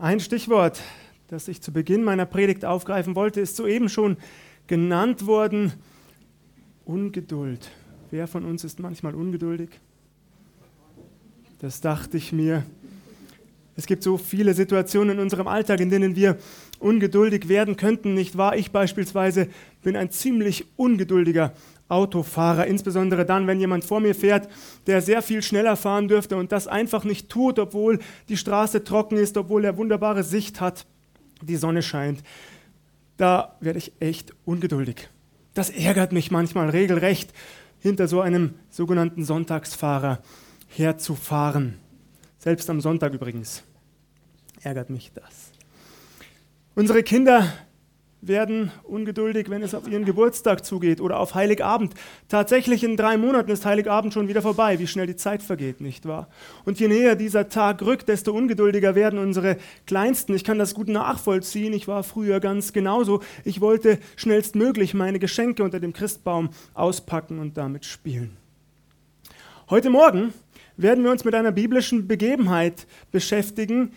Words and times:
Ein 0.00 0.20
Stichwort, 0.20 0.80
das 1.26 1.48
ich 1.48 1.60
zu 1.60 1.72
Beginn 1.72 2.04
meiner 2.04 2.24
Predigt 2.24 2.64
aufgreifen 2.64 3.16
wollte, 3.16 3.40
ist 3.40 3.56
soeben 3.56 3.88
schon 3.88 4.16
genannt 4.68 5.26
worden. 5.26 5.72
Ungeduld. 6.84 7.68
Wer 8.12 8.28
von 8.28 8.44
uns 8.44 8.62
ist 8.62 8.78
manchmal 8.78 9.16
ungeduldig? 9.16 9.70
Das 11.58 11.80
dachte 11.80 12.16
ich 12.16 12.32
mir. 12.32 12.64
Es 13.74 13.86
gibt 13.86 14.04
so 14.04 14.18
viele 14.18 14.54
Situationen 14.54 15.16
in 15.16 15.18
unserem 15.18 15.48
Alltag, 15.48 15.80
in 15.80 15.90
denen 15.90 16.14
wir 16.14 16.38
ungeduldig 16.78 17.48
werden 17.48 17.76
könnten, 17.76 18.14
nicht 18.14 18.38
wahr? 18.38 18.56
Ich 18.56 18.70
beispielsweise 18.70 19.48
bin 19.82 19.96
ein 19.96 20.12
ziemlich 20.12 20.64
ungeduldiger 20.76 21.54
Autofahrer, 21.88 22.66
insbesondere 22.66 23.24
dann, 23.24 23.46
wenn 23.46 23.60
jemand 23.60 23.84
vor 23.84 24.00
mir 24.00 24.14
fährt, 24.14 24.48
der 24.86 25.00
sehr 25.00 25.22
viel 25.22 25.42
schneller 25.42 25.76
fahren 25.76 26.08
dürfte 26.08 26.36
und 26.36 26.52
das 26.52 26.66
einfach 26.66 27.04
nicht 27.04 27.28
tut, 27.28 27.58
obwohl 27.58 27.98
die 28.28 28.36
Straße 28.36 28.84
trocken 28.84 29.16
ist, 29.16 29.36
obwohl 29.36 29.64
er 29.64 29.76
wunderbare 29.78 30.22
Sicht 30.22 30.60
hat, 30.60 30.86
die 31.42 31.56
Sonne 31.56 31.82
scheint. 31.82 32.22
Da 33.16 33.56
werde 33.60 33.78
ich 33.78 33.92
echt 34.00 34.32
ungeduldig. 34.44 35.08
Das 35.54 35.70
ärgert 35.70 36.12
mich 36.12 36.30
manchmal 36.30 36.70
regelrecht, 36.70 37.32
hinter 37.80 38.08
so 38.08 38.20
einem 38.20 38.54
sogenannten 38.70 39.24
Sonntagsfahrer 39.24 40.20
herzufahren. 40.68 41.78
Selbst 42.38 42.68
am 42.70 42.80
Sonntag 42.80 43.14
übrigens 43.14 43.62
ärgert 44.62 44.90
mich 44.90 45.12
das. 45.12 45.52
Unsere 46.74 47.02
Kinder 47.02 47.52
werden 48.20 48.72
ungeduldig, 48.82 49.48
wenn 49.48 49.62
es 49.62 49.74
auf 49.74 49.88
ihren 49.88 50.04
Geburtstag 50.04 50.64
zugeht 50.64 51.00
oder 51.00 51.20
auf 51.20 51.34
Heiligabend. 51.34 51.94
Tatsächlich 52.28 52.82
in 52.82 52.96
drei 52.96 53.16
Monaten 53.16 53.50
ist 53.50 53.64
Heiligabend 53.64 54.12
schon 54.12 54.28
wieder 54.28 54.42
vorbei, 54.42 54.78
wie 54.78 54.86
schnell 54.86 55.06
die 55.06 55.16
Zeit 55.16 55.42
vergeht, 55.42 55.80
nicht 55.80 56.06
wahr? 56.06 56.28
Und 56.64 56.80
je 56.80 56.88
näher 56.88 57.14
dieser 57.14 57.48
Tag 57.48 57.82
rückt, 57.82 58.08
desto 58.08 58.32
ungeduldiger 58.32 58.94
werden 58.94 59.18
unsere 59.18 59.56
Kleinsten. 59.86 60.34
Ich 60.34 60.44
kann 60.44 60.58
das 60.58 60.74
gut 60.74 60.88
nachvollziehen. 60.88 61.72
Ich 61.72 61.86
war 61.86 62.02
früher 62.02 62.40
ganz 62.40 62.72
genauso. 62.72 63.22
Ich 63.44 63.60
wollte 63.60 63.98
schnellstmöglich 64.16 64.94
meine 64.94 65.18
Geschenke 65.18 65.62
unter 65.62 65.80
dem 65.80 65.92
Christbaum 65.92 66.50
auspacken 66.74 67.38
und 67.38 67.56
damit 67.56 67.84
spielen. 67.84 68.36
Heute 69.70 69.90
Morgen 69.90 70.32
werden 70.76 71.04
wir 71.04 71.10
uns 71.10 71.24
mit 71.24 71.34
einer 71.34 71.52
biblischen 71.52 72.08
Begebenheit 72.08 72.86
beschäftigen, 73.12 73.92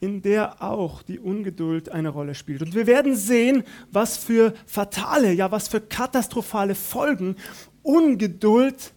in 0.00 0.22
der 0.22 0.62
auch 0.62 1.02
die 1.02 1.18
Ungeduld 1.18 1.88
eine 1.88 2.10
Rolle 2.10 2.34
spielt. 2.34 2.62
Und 2.62 2.74
wir 2.74 2.86
werden 2.86 3.16
sehen, 3.16 3.64
was 3.90 4.16
für 4.16 4.54
fatale, 4.66 5.32
ja 5.32 5.50
was 5.50 5.68
für 5.68 5.80
katastrophale 5.80 6.74
Folgen 6.74 7.36
Ungeduld 7.82 8.92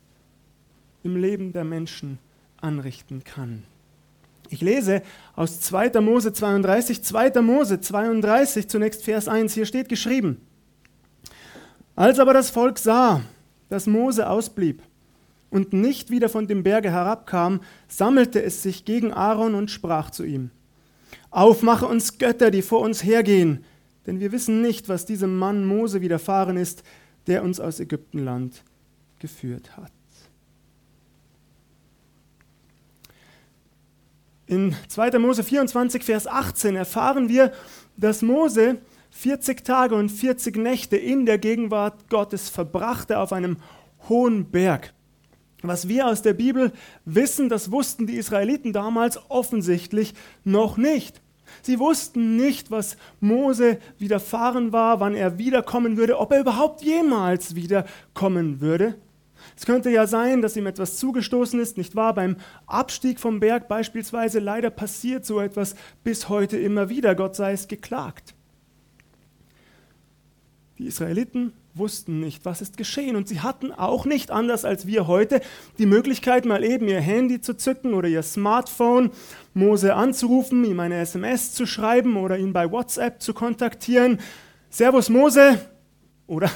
im 1.03 1.15
Leben 1.15 1.53
der 1.53 1.63
Menschen 1.63 2.19
anrichten 2.57 3.23
kann. 3.23 3.63
Ich 4.49 4.61
lese 4.61 5.01
aus 5.35 5.61
2. 5.61 6.01
Mose 6.01 6.33
32, 6.33 7.03
2. 7.03 7.41
Mose 7.41 7.79
32, 7.79 8.67
zunächst 8.67 9.03
Vers 9.03 9.27
1, 9.27 9.53
hier 9.53 9.65
steht 9.65 9.89
geschrieben. 9.89 10.41
Als 11.95 12.19
aber 12.19 12.33
das 12.33 12.49
Volk 12.49 12.77
sah, 12.77 13.21
dass 13.69 13.87
Mose 13.87 14.29
ausblieb 14.29 14.83
und 15.49 15.73
nicht 15.73 16.09
wieder 16.09 16.29
von 16.29 16.47
dem 16.47 16.63
Berge 16.63 16.91
herabkam, 16.91 17.61
sammelte 17.87 18.43
es 18.43 18.61
sich 18.61 18.85
gegen 18.85 19.13
Aaron 19.13 19.55
und 19.55 19.71
sprach 19.71 20.09
zu 20.09 20.25
ihm. 20.25 20.51
Aufmache 21.29 21.85
uns 21.85 22.17
Götter, 22.17 22.51
die 22.51 22.61
vor 22.61 22.81
uns 22.81 23.03
hergehen, 23.03 23.63
denn 24.05 24.19
wir 24.19 24.31
wissen 24.31 24.61
nicht, 24.61 24.89
was 24.89 25.05
diesem 25.05 25.37
Mann 25.37 25.65
Mose 25.65 26.01
widerfahren 26.01 26.57
ist, 26.57 26.83
der 27.27 27.43
uns 27.43 27.59
aus 27.59 27.79
Ägyptenland 27.79 28.63
geführt 29.19 29.77
hat. 29.77 29.91
In 34.47 34.75
2. 34.89 35.17
Mose 35.19 35.43
24, 35.43 36.03
Vers 36.03 36.27
18 36.27 36.75
erfahren 36.75 37.29
wir, 37.29 37.53
dass 37.95 38.21
Mose 38.21 38.79
40 39.11 39.63
Tage 39.63 39.95
und 39.95 40.09
40 40.09 40.57
Nächte 40.57 40.97
in 40.97 41.25
der 41.25 41.37
Gegenwart 41.37 42.09
Gottes 42.09 42.49
verbrachte 42.49 43.19
auf 43.19 43.31
einem 43.31 43.57
hohen 44.09 44.51
Berg. 44.51 44.93
Was 45.61 45.87
wir 45.87 46.07
aus 46.07 46.21
der 46.21 46.33
Bibel 46.33 46.71
wissen, 47.05 47.49
das 47.49 47.71
wussten 47.71 48.07
die 48.07 48.15
Israeliten 48.15 48.73
damals 48.73 49.19
offensichtlich 49.29 50.13
noch 50.43 50.77
nicht. 50.77 51.21
Sie 51.61 51.79
wussten 51.79 52.35
nicht, 52.35 52.71
was 52.71 52.97
Mose 53.19 53.77
widerfahren 53.99 54.71
war, 54.71 54.99
wann 54.99 55.13
er 55.13 55.37
wiederkommen 55.37 55.97
würde, 55.97 56.17
ob 56.17 56.31
er 56.31 56.39
überhaupt 56.39 56.81
jemals 56.81 57.55
wiederkommen 57.55 58.61
würde. 58.61 58.95
Es 59.57 59.65
könnte 59.65 59.89
ja 59.89 60.07
sein, 60.07 60.41
dass 60.41 60.55
ihm 60.55 60.67
etwas 60.67 60.97
zugestoßen 60.97 61.59
ist, 61.59 61.77
nicht 61.77 61.95
wahr? 61.95 62.13
Beim 62.13 62.37
Abstieg 62.67 63.19
vom 63.19 63.39
Berg 63.39 63.67
beispielsweise. 63.67 64.39
Leider 64.39 64.69
passiert 64.69 65.25
so 65.25 65.39
etwas 65.39 65.75
bis 66.03 66.29
heute 66.29 66.57
immer 66.57 66.89
wieder. 66.89 67.15
Gott 67.15 67.35
sei 67.35 67.53
es 67.53 67.67
geklagt. 67.67 68.33
Die 70.77 70.85
Israeliten 70.85 71.53
wussten 71.73 72.19
nicht, 72.19 72.45
was 72.45 72.61
ist 72.61 72.77
geschehen. 72.77 73.15
Und 73.15 73.27
sie 73.27 73.41
hatten 73.41 73.71
auch 73.71 74.05
nicht, 74.05 74.31
anders 74.31 74.65
als 74.65 74.87
wir 74.87 75.07
heute, 75.07 75.41
die 75.77 75.85
Möglichkeit, 75.85 76.45
mal 76.45 76.63
eben 76.63 76.87
ihr 76.87 76.99
Handy 76.99 77.41
zu 77.41 77.55
zücken 77.55 77.93
oder 77.93 78.07
ihr 78.07 78.23
Smartphone, 78.23 79.11
Mose 79.53 79.95
anzurufen, 79.95 80.63
ihm 80.65 80.79
eine 80.79 80.99
SMS 80.99 81.53
zu 81.53 81.65
schreiben 81.65 82.17
oder 82.17 82.37
ihn 82.37 82.53
bei 82.53 82.71
WhatsApp 82.71 83.21
zu 83.21 83.33
kontaktieren. 83.33 84.19
Servus 84.69 85.09
Mose 85.09 85.59
oder 86.27 86.49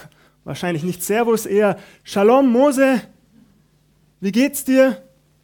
wahrscheinlich 0.43 0.83
nicht 0.83 1.03
Servus, 1.03 1.45
eher 1.45 1.77
Shalom 2.03 2.49
Mose. 2.49 3.01
Wie 4.21 4.31
geht's 4.31 4.63
dir? 4.63 5.01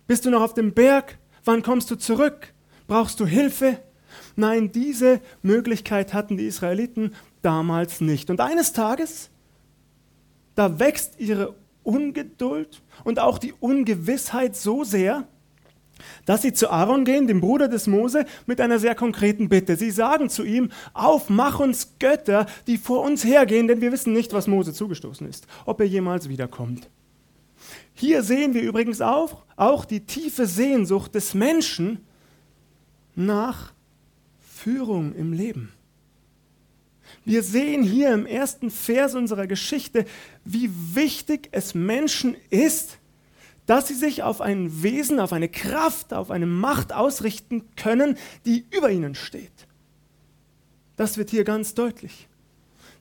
Bist 0.08 0.26
du 0.26 0.30
noch 0.30 0.42
auf 0.42 0.54
dem 0.54 0.74
Berg? 0.74 1.18
Wann 1.44 1.64
kommst 1.64 1.92
du 1.92 1.96
zurück? 1.96 2.54
Brauchst 2.88 3.20
du 3.20 3.26
Hilfe? 3.26 3.80
Nein, 4.36 4.72
diese 4.72 5.22
Möglichkeit 5.42 6.14
hatten 6.14 6.38
die 6.38 6.46
Israeliten 6.46 7.14
damals 7.42 8.02
nicht. 8.02 8.30
Und 8.30 8.40
eines 8.42 8.74
Tages 8.74 9.30
da 10.56 10.80
wächst 10.80 11.20
ihre 11.20 11.56
Ungeduld 11.84 12.82
und 13.04 13.20
auch 13.20 13.38
die 13.38 13.54
Ungewissheit 13.60 14.56
so 14.56 14.84
sehr, 14.84 15.28
dass 16.26 16.42
sie 16.42 16.54
zu 16.54 16.70
Aaron 16.70 17.06
gehen, 17.06 17.28
dem 17.28 17.42
Bruder 17.42 17.68
des 17.68 17.88
Mose, 17.88 18.26
mit 18.46 18.60
einer 18.60 18.80
sehr 18.80 18.96
konkreten 18.96 19.50
Bitte. 19.50 19.76
Sie 19.76 19.92
sagen 19.92 20.30
zu 20.30 20.44
ihm, 20.44 20.70
auf, 20.94 21.30
mach 21.30 21.60
uns 21.60 21.96
Götter, 22.00 22.46
die 22.68 22.78
vor 22.78 23.02
uns 23.02 23.24
hergehen, 23.24 23.68
denn 23.68 23.82
wir 23.82 23.92
wissen 23.92 24.14
nicht, 24.14 24.34
was 24.34 24.48
Mose 24.48 24.74
zugestoßen 24.74 25.28
ist, 25.28 25.48
ob 25.66 25.80
er 25.80 25.88
jemals 25.88 26.30
wiederkommt. 26.30 26.90
Hier 27.94 28.24
sehen 28.24 28.54
wir 28.54 28.62
übrigens 28.62 29.02
auch, 29.02 29.44
auch 29.56 29.86
die 29.86 30.06
tiefe 30.06 30.48
Sehnsucht 30.48 31.14
des 31.14 31.34
Menschen 31.34 32.00
nach 33.16 33.74
Führung 34.40 35.14
im 35.14 35.34
Leben. 35.34 35.72
Wir 37.24 37.44
sehen 37.44 37.84
hier 37.84 38.14
im 38.14 38.26
ersten 38.26 38.72
Vers 38.72 39.16
unserer 39.16 39.48
Geschichte, 39.48 40.06
wie 40.44 40.70
wichtig 40.94 41.50
es 41.52 41.76
Menschen 41.76 42.36
ist, 42.50 42.98
dass 43.68 43.88
sie 43.88 43.94
sich 43.94 44.24
auf 44.24 44.42
ein 44.42 44.82
Wesen, 44.84 45.20
auf 45.20 45.34
eine 45.34 45.48
Kraft, 45.48 46.14
auf 46.14 46.32
eine 46.32 46.48
Macht 46.48 46.94
ausrichten 46.94 47.64
können, 47.76 48.18
die 48.46 48.66
über 48.72 48.90
ihnen 48.90 49.16
steht. 49.16 49.52
Das 50.96 51.18
wird 51.18 51.30
hier 51.30 51.44
ganz 51.44 51.74
deutlich. 51.74 52.28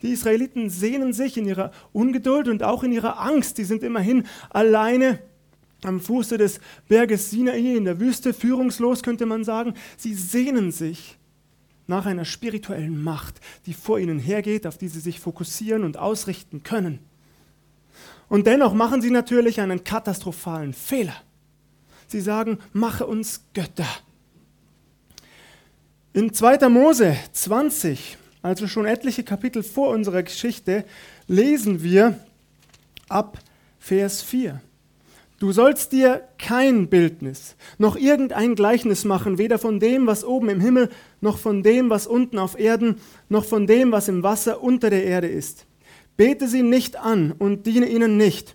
Die 0.03 0.13
Israeliten 0.13 0.71
sehnen 0.71 1.13
sich 1.13 1.37
in 1.37 1.47
ihrer 1.47 1.73
Ungeduld 1.93 2.49
und 2.49 2.63
auch 2.63 2.83
in 2.83 2.93
ihrer 2.93 3.21
Angst. 3.21 3.59
Die 3.59 3.65
sind 3.65 3.83
immerhin 3.83 4.27
alleine 4.49 5.19
am 5.83 6.01
Fuße 6.01 6.39
des 6.39 6.61
Berges 6.89 7.31
Sinai 7.31 7.77
in 7.77 7.85
der 7.85 8.01
Wüste, 8.01 8.33
führungslos 8.35 9.03
könnte 9.03 9.27
man 9.27 9.45
sagen. 9.45 9.75
Sie 9.97 10.15
sehnen 10.15 10.73
sich 10.73 11.19
nach 11.91 12.07
einer 12.07 12.25
spirituellen 12.25 13.03
Macht, 13.03 13.41
die 13.67 13.75
vor 13.75 13.99
ihnen 13.99 14.19
hergeht, 14.19 14.67
auf 14.67 14.79
die 14.79 14.89
sie 14.89 15.01
sich 15.01 15.21
fokussieren 15.21 15.85
und 15.85 15.99
ausrichten 15.99 16.63
können. 16.63 17.01
Und 18.31 18.47
dennoch 18.47 18.73
machen 18.73 19.03
sie 19.03 19.11
natürlich 19.11 19.61
einen 19.61 19.85
katastrophalen 19.85 20.73
Fehler. 20.73 21.17
Sie 22.07 22.21
sagen, 22.21 22.59
mache 22.73 23.07
uns 23.07 23.43
Götter. 23.53 23.89
In 26.13 26.33
2. 26.33 26.69
Mose 26.69 27.17
20, 27.33 28.17
also 28.43 28.67
schon 28.67 28.87
etliche 28.87 29.23
Kapitel 29.23 29.63
vor 29.63 29.91
unserer 29.91 30.23
Geschichte, 30.23 30.85
lesen 31.29 31.83
wir 31.83 32.19
ab 33.09 33.39
Vers 33.79 34.23
4. 34.23 34.61
Du 35.41 35.53
sollst 35.53 35.93
dir 35.93 36.29
kein 36.37 36.89
Bildnis, 36.89 37.57
noch 37.79 37.97
irgendein 37.97 38.55
Gleichnis 38.55 39.07
machen, 39.07 39.39
weder 39.39 39.59
von 39.59 39.81
dem, 39.81 40.07
was 40.07 40.23
oben 40.23 40.51
im 40.51 40.61
Himmel, 40.61 40.91
noch 41.23 41.39
von 41.39 41.63
dem, 41.63 41.89
was 41.89 42.07
unten 42.07 42.39
auf 42.39 42.61
Erden, 42.61 43.01
noch 43.31 43.47
von 43.47 43.67
dem, 43.67 43.91
was 43.91 44.09
im 44.09 44.23
Wasser 44.23 44.63
unter 44.63 44.91
der 44.91 45.03
Erde 45.07 45.29
ist. 45.29 45.65
Bete 46.19 46.47
sie 46.47 46.63
nicht 46.63 46.97
an 46.97 47.33
und 47.33 47.65
diene 47.65 47.89
ihnen 47.89 48.19
nicht, 48.19 48.55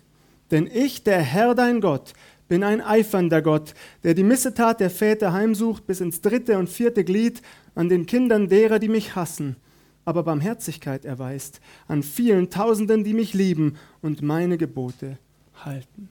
denn 0.52 0.70
ich, 0.72 1.02
der 1.02 1.18
Herr 1.18 1.56
dein 1.56 1.80
Gott, 1.80 2.12
bin 2.46 2.62
ein 2.62 2.80
eifernder 2.80 3.42
Gott, 3.42 3.74
der 4.04 4.14
die 4.14 4.22
Missetat 4.22 4.78
der 4.78 4.90
Väter 4.90 5.32
heimsucht 5.32 5.88
bis 5.88 6.00
ins 6.00 6.20
dritte 6.20 6.56
und 6.56 6.68
vierte 6.68 7.02
Glied 7.02 7.42
an 7.74 7.88
den 7.88 8.06
Kindern 8.06 8.48
derer, 8.48 8.78
die 8.78 8.88
mich 8.88 9.16
hassen, 9.16 9.56
aber 10.04 10.22
Barmherzigkeit 10.22 11.04
erweist 11.04 11.60
an 11.88 12.04
vielen 12.04 12.48
Tausenden, 12.48 13.02
die 13.02 13.14
mich 13.14 13.34
lieben 13.34 13.74
und 14.02 14.22
meine 14.22 14.56
Gebote 14.56 15.18
halten. 15.64 16.10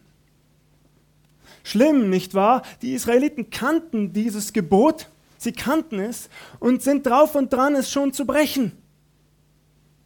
Schlimm, 1.65 2.11
nicht 2.11 2.35
wahr? 2.35 2.61
Die 2.83 2.93
Israeliten 2.93 3.49
kannten 3.49 4.13
dieses 4.13 4.53
Gebot. 4.53 5.09
Sie 5.39 5.51
kannten 5.51 5.99
es 5.99 6.29
und 6.59 6.83
sind 6.83 7.07
drauf 7.07 7.33
und 7.33 7.51
dran, 7.51 7.73
es 7.73 7.89
schon 7.89 8.13
zu 8.13 8.25
brechen. 8.25 8.71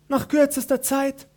Nach 0.08 0.30
kürzester 0.30 0.82
Zeit. 0.82 1.28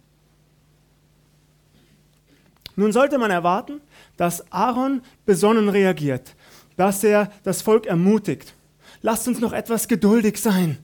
Nun 2.77 2.93
sollte 2.93 3.19
man 3.19 3.33
erwarten, 3.33 3.81
dass 4.17 4.51
Aaron 4.53 5.03
besonnen 5.27 5.69
reagiert, 5.69 6.37
dass 6.77 7.03
er 7.03 7.33
das 7.43 7.61
Volk 7.61 7.87
ermutigt. 7.87 8.55
Lasst 9.03 9.27
uns 9.27 9.41
noch 9.41 9.53
etwas 9.53 9.89
geduldig 9.89 10.41
sein. 10.41 10.79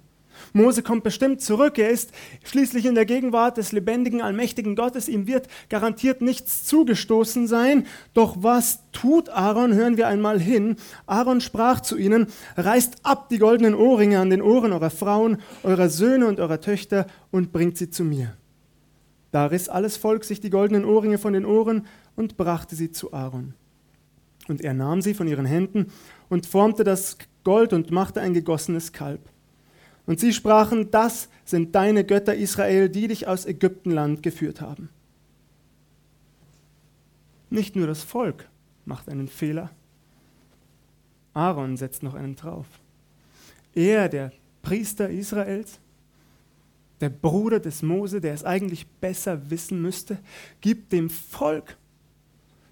Mose 0.53 0.83
kommt 0.83 1.05
bestimmt 1.05 1.41
zurück. 1.41 1.79
Er 1.79 1.91
ist 1.91 2.13
schließlich 2.45 2.87
in 2.87 2.95
der 2.95 3.07
Gegenwart 3.07 3.57
des 3.57 3.73
lebendigen, 3.73 4.23
allmächtigen 4.23 4.77
Gottes. 4.77 5.09
Ihm 5.09 5.27
wird 5.27 5.49
garantiert 5.69 6.21
nichts 6.21 6.65
zugestoßen 6.65 7.47
sein. 7.47 7.87
Doch 8.15 8.37
was 8.41 8.81
tut 8.93 9.29
Aaron? 9.29 9.75
Hören 9.75 9.97
wir 9.97 10.09
einmal 10.09 10.41
hin. 10.41 10.77
Aaron 11.07 11.41
sprach 11.41 11.81
zu 11.81 11.97
ihnen, 11.97 12.27
reißt 12.57 13.05
ab 13.05 13.29
die 13.29 13.39
goldenen 13.39 13.75
Ohrringe 13.75 14.19
an 14.19 14.31
den 14.31 14.43
Ohren 14.43 14.73
eurer 14.73 14.91
Frauen, 14.91 15.39
eurer 15.63 15.89
Söhne 15.89 16.27
und 16.27 16.41
eurer 16.41 16.61
Töchter 16.61 17.07
und 17.31 17.53
bringt 17.53 17.77
sie 17.77 17.91
zu 17.91 18.05
mir. 18.05 18.37
Da 19.31 19.47
riss 19.47 19.69
alles 19.69 19.97
Volk 19.97 20.25
sich 20.25 20.41
die 20.41 20.51
goldenen 20.51 20.85
Ohrringe 20.85 21.19
von 21.19 21.35
den 21.35 21.45
Ohren 21.45 21.87
und 22.17 22.37
brachte 22.37 22.77
sie 22.77 22.91
zu 22.91 23.13
Aaron. 23.13 23.55
Und 24.49 24.63
er 24.63 24.73
nahm 24.73 25.03
sie 25.03 25.13
von 25.13 25.29
ihren 25.29 25.45
Händen 25.45 25.93
und 26.31 26.47
formte 26.47 26.83
das 26.83 27.19
Gold 27.45 27.73
und 27.73 27.91
machte 27.91 28.21
ein 28.21 28.33
gegossenes 28.33 28.93
Kalb. 28.93 29.21
Und 30.09 30.19
sie 30.19 30.33
sprachen, 30.33 30.91
das 30.91 31.29
sind 31.45 31.75
deine 31.75 32.03
Götter 32.03 32.35
Israel, 32.35 32.89
die 32.89 33.09
dich 33.09 33.29
aus 33.29 33.45
Ägyptenland 33.45 34.23
geführt 34.23 34.63
haben. 34.63 34.89
Nicht 37.51 37.77
nur 37.77 37.87
das 37.87 38.05
Volk 38.05 38.49
macht 38.87 39.11
einen 39.11 39.29
Fehler, 39.29 39.71
Aaron 41.35 41.77
setzt 41.77 42.03
noch 42.03 42.15
einen 42.15 42.37
drauf. 42.37 42.67
Er, 43.75 44.09
der 44.09 44.33
Priester 44.63 45.11
Israels, 45.11 45.79
der 47.03 47.11
Bruder 47.11 47.61
des 47.61 47.83
Mose, 47.83 48.23
der 48.23 48.33
es 48.33 48.45
eigentlich 48.45 48.87
besser 48.87 49.51
wissen 49.51 49.83
müsste, 49.83 50.19
gibt 50.63 50.91
dem 50.93 51.11
Volk 51.11 51.77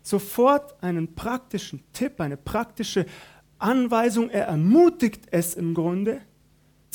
sofort 0.02 0.82
einen 0.82 1.14
praktischen 1.14 1.82
Tipp, 1.92 2.18
eine 2.18 2.38
praktische 2.38 3.04
Anweisung. 3.58 4.30
Er 4.30 4.46
ermutigt 4.46 5.26
es 5.30 5.52
im 5.52 5.74
Grunde, 5.74 6.22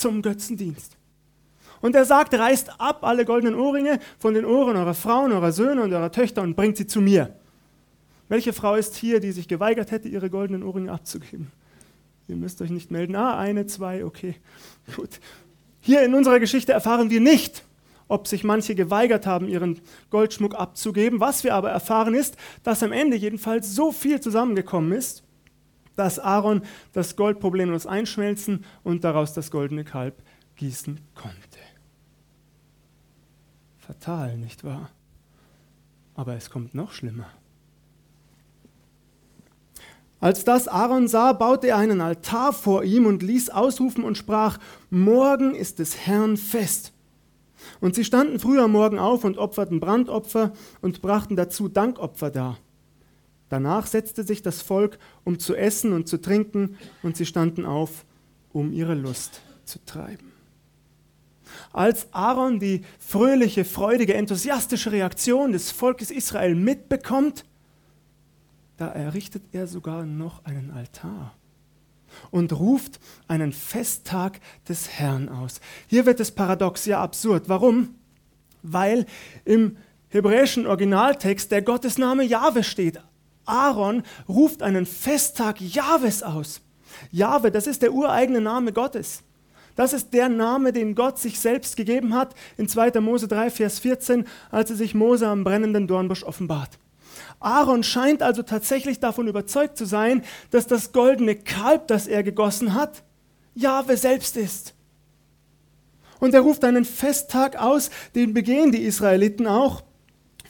zum 0.01 0.21
Götzendienst. 0.21 0.97
Und 1.81 1.95
er 1.95 2.05
sagt, 2.05 2.33
reißt 2.33 2.79
ab 2.79 3.03
alle 3.03 3.25
goldenen 3.25 3.55
Ohrringe 3.55 3.99
von 4.19 4.33
den 4.33 4.45
Ohren 4.45 4.75
eurer 4.75 4.93
Frauen, 4.93 5.31
eurer 5.31 5.51
Söhne 5.51 5.81
und 5.81 5.93
eurer 5.93 6.11
Töchter 6.11 6.41
und 6.41 6.55
bringt 6.55 6.77
sie 6.77 6.85
zu 6.87 7.01
mir. 7.01 7.35
Welche 8.29 8.53
Frau 8.53 8.75
ist 8.75 8.95
hier, 8.95 9.19
die 9.19 9.31
sich 9.31 9.47
geweigert 9.47 9.91
hätte, 9.91 10.07
ihre 10.07 10.29
goldenen 10.29 10.63
Ohrringe 10.63 10.91
abzugeben? 10.91 11.51
Ihr 12.27 12.35
müsst 12.35 12.61
euch 12.61 12.69
nicht 12.69 12.91
melden. 12.91 13.15
Ah, 13.15 13.37
eine, 13.37 13.65
zwei, 13.65 14.05
okay. 14.05 14.35
Gut. 14.95 15.19
Hier 15.81 16.03
in 16.03 16.13
unserer 16.13 16.39
Geschichte 16.39 16.71
erfahren 16.71 17.09
wir 17.09 17.19
nicht, 17.19 17.63
ob 18.07 18.27
sich 18.27 18.43
manche 18.43 18.75
geweigert 18.75 19.25
haben, 19.25 19.47
ihren 19.47 19.81
Goldschmuck 20.11 20.55
abzugeben. 20.55 21.19
Was 21.19 21.43
wir 21.43 21.55
aber 21.55 21.71
erfahren 21.71 22.13
ist, 22.13 22.37
dass 22.63 22.83
am 22.83 22.91
Ende 22.91 23.17
jedenfalls 23.17 23.73
so 23.73 23.91
viel 23.91 24.21
zusammengekommen 24.21 24.91
ist, 24.91 25.23
dass 26.01 26.17
Aaron 26.17 26.63
das 26.93 27.15
Gold 27.15 27.39
problemlos 27.39 27.85
einschmelzen 27.85 28.65
und 28.83 29.03
daraus 29.03 29.33
das 29.33 29.51
goldene 29.51 29.83
Kalb 29.83 30.23
gießen 30.55 30.99
konnte. 31.13 31.59
Fatal, 33.77 34.35
nicht 34.35 34.63
wahr? 34.63 34.89
Aber 36.15 36.35
es 36.35 36.49
kommt 36.49 36.73
noch 36.73 36.91
schlimmer. 36.91 37.27
Als 40.19 40.43
das 40.43 40.67
Aaron 40.67 41.07
sah, 41.07 41.33
baute 41.33 41.67
er 41.67 41.77
einen 41.77 42.01
Altar 42.01 42.51
vor 42.51 42.83
ihm 42.83 43.05
und 43.05 43.21
ließ 43.21 43.51
ausrufen 43.51 44.03
und 44.03 44.17
sprach, 44.17 44.57
Morgen 44.89 45.53
ist 45.53 45.77
des 45.77 45.97
Herrn 46.07 46.35
Fest. 46.35 46.93
Und 47.79 47.93
sie 47.93 48.03
standen 48.03 48.39
früh 48.39 48.59
am 48.59 48.71
Morgen 48.71 48.97
auf 48.97 49.23
und 49.23 49.37
opferten 49.37 49.79
Brandopfer 49.79 50.53
und 50.81 51.03
brachten 51.03 51.35
dazu 51.35 51.69
Dankopfer 51.69 52.31
dar. 52.31 52.57
Danach 53.51 53.85
setzte 53.85 54.23
sich 54.23 54.41
das 54.41 54.61
Volk, 54.61 54.97
um 55.25 55.37
zu 55.37 55.57
essen 55.57 55.91
und 55.91 56.07
zu 56.07 56.21
trinken, 56.21 56.77
und 57.03 57.17
sie 57.17 57.25
standen 57.25 57.65
auf, 57.65 58.05
um 58.53 58.71
ihre 58.71 58.95
Lust 58.95 59.41
zu 59.65 59.77
treiben. 59.85 60.31
Als 61.73 62.07
Aaron 62.13 62.61
die 62.61 62.85
fröhliche, 62.97 63.65
freudige, 63.65 64.13
enthusiastische 64.13 64.93
Reaktion 64.93 65.51
des 65.51 65.69
Volkes 65.69 66.11
Israel 66.11 66.55
mitbekommt, 66.55 67.43
da 68.77 68.87
errichtet 68.87 69.43
er 69.51 69.67
sogar 69.67 70.05
noch 70.05 70.45
einen 70.45 70.71
Altar 70.71 71.35
und 72.29 72.53
ruft 72.53 73.01
einen 73.27 73.51
Festtag 73.51 74.39
des 74.69 74.87
Herrn 74.91 75.27
aus. 75.27 75.59
Hier 75.87 76.05
wird 76.05 76.21
es 76.21 76.31
paradox, 76.31 76.85
ja 76.85 77.03
absurd. 77.03 77.49
Warum? 77.49 77.95
Weil 78.63 79.05
im 79.43 79.75
hebräischen 80.07 80.67
Originaltext 80.67 81.51
der 81.51 81.63
Gottesname 81.63 82.23
Jahwe 82.23 82.63
steht. 82.63 83.01
Aaron 83.51 84.03
ruft 84.29 84.63
einen 84.63 84.85
Festtag 84.85 85.59
Jahwes 85.59 86.23
aus. 86.23 86.61
Jahwe, 87.11 87.51
das 87.51 87.67
ist 87.67 87.81
der 87.81 87.93
ureigene 87.93 88.41
Name 88.41 88.71
Gottes. 88.71 89.23
Das 89.75 89.93
ist 89.93 90.13
der 90.13 90.29
Name, 90.29 90.73
den 90.73 90.95
Gott 90.95 91.19
sich 91.19 91.39
selbst 91.39 91.75
gegeben 91.75 92.13
hat 92.13 92.35
in 92.57 92.67
2. 92.67 92.99
Mose 93.01 93.27
3, 93.27 93.49
Vers 93.49 93.79
14, 93.79 94.25
als 94.51 94.69
er 94.69 94.75
sich 94.75 94.93
Mose 94.93 95.27
am 95.27 95.43
brennenden 95.43 95.87
Dornbusch 95.87 96.23
offenbart. 96.23 96.79
Aaron 97.39 97.83
scheint 97.83 98.21
also 98.21 98.43
tatsächlich 98.43 98.99
davon 98.99 99.27
überzeugt 99.27 99.77
zu 99.77 99.85
sein, 99.85 100.23
dass 100.51 100.67
das 100.67 100.91
goldene 100.91 101.35
Kalb, 101.35 101.87
das 101.87 102.07
er 102.07 102.23
gegossen 102.23 102.73
hat, 102.73 103.03
Jahwe 103.55 103.97
selbst 103.97 104.37
ist. 104.37 104.73
Und 106.19 106.33
er 106.33 106.41
ruft 106.41 106.63
einen 106.63 106.85
Festtag 106.85 107.59
aus, 107.59 107.89
den 108.15 108.33
begehen 108.33 108.71
die 108.71 108.83
Israeliten 108.83 109.47
auch. 109.47 109.83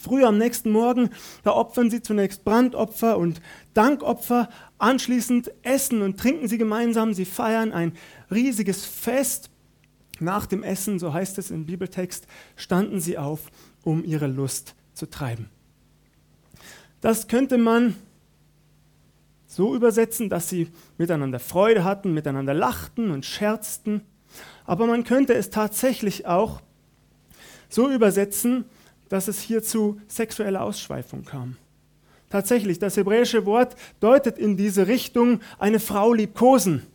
Früh 0.01 0.23
am 0.25 0.39
nächsten 0.39 0.71
Morgen, 0.71 1.11
da 1.43 1.51
opfern 1.51 1.91
sie 1.91 2.01
zunächst 2.01 2.43
Brandopfer 2.43 3.19
und 3.19 3.39
Dankopfer, 3.75 4.49
anschließend 4.79 5.51
essen 5.61 6.01
und 6.01 6.19
trinken 6.19 6.47
sie 6.47 6.57
gemeinsam, 6.57 7.13
sie 7.13 7.25
feiern 7.25 7.71
ein 7.71 7.93
riesiges 8.31 8.83
Fest. 8.83 9.51
Nach 10.19 10.47
dem 10.47 10.63
Essen, 10.63 10.97
so 10.97 11.13
heißt 11.13 11.37
es 11.37 11.51
im 11.51 11.67
Bibeltext, 11.67 12.25
standen 12.55 12.99
sie 12.99 13.19
auf, 13.19 13.51
um 13.83 14.03
ihre 14.03 14.27
Lust 14.27 14.75
zu 14.93 15.07
treiben. 15.07 15.49
Das 16.99 17.27
könnte 17.27 17.59
man 17.59 17.95
so 19.45 19.75
übersetzen, 19.75 20.29
dass 20.29 20.49
sie 20.49 20.69
miteinander 20.97 21.39
Freude 21.39 21.83
hatten, 21.83 22.13
miteinander 22.13 22.55
lachten 22.55 23.11
und 23.11 23.25
scherzten. 23.25 24.01
Aber 24.65 24.87
man 24.87 25.03
könnte 25.03 25.33
es 25.33 25.51
tatsächlich 25.51 26.25
auch 26.25 26.61
so 27.69 27.89
übersetzen, 27.89 28.65
dass 29.11 29.27
es 29.27 29.41
hier 29.41 29.61
zu 29.61 29.99
sexueller 30.07 30.61
Ausschweifung 30.61 31.25
kam. 31.25 31.57
Tatsächlich, 32.29 32.79
das 32.79 32.95
hebräische 32.95 33.45
Wort 33.45 33.75
deutet 33.99 34.37
in 34.37 34.55
diese 34.55 34.87
Richtung 34.87 35.41
eine 35.59 35.81
Frau 35.81 36.13
liebkosen. 36.13 36.87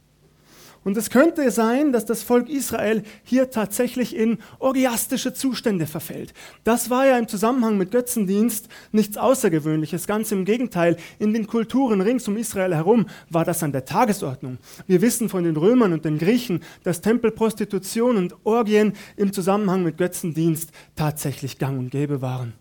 Und 0.87 0.97
es 0.97 1.11
könnte 1.11 1.51
sein, 1.51 1.93
dass 1.93 2.05
das 2.05 2.23
Volk 2.23 2.49
Israel 2.49 3.03
hier 3.25 3.51
tatsächlich 3.51 4.15
in 4.15 4.39
orgiastische 4.61 5.35
Zustände 5.35 5.85
verfällt. 5.85 6.33
Das 6.63 6.91
war 6.91 7.05
ja 7.05 7.19
im 7.19 7.27
Zusammenhang 7.27 7.77
mit 7.77 7.91
Götzendienst 7.91 8.69
nichts 8.93 9.17
Außergewöhnliches. 9.17 10.07
Ganz 10.07 10.31
im 10.31 10.45
Gegenteil, 10.45 10.97
in 11.19 11.33
den 11.33 11.49
Kulturen 11.49 12.01
rings 12.01 12.29
um 12.29 12.37
Israel 12.37 12.73
herum 12.73 13.07
war 13.29 13.45
das 13.45 13.65
an 13.65 13.73
der 13.73 13.85
Tagesordnung. 13.85 14.59
Wir 14.87 15.03
wissen 15.03 15.29
von 15.29 15.43
den 15.43 15.57
Römern 15.57 15.93
und 15.93 16.05
den 16.05 16.19
Griechen, 16.19 16.61
dass 16.85 17.01
Tempelprostitution 17.01 18.17
und 18.17 18.37
Orgien 18.45 18.93
im 19.17 19.33
Zusammenhang 19.33 19.83
mit 19.83 19.99
Götzendienst 19.99 20.71
tatsächlich 20.95 21.59
gang 21.59 21.81
und 21.81 21.91
gäbe 21.91 22.23
waren. 22.23 22.53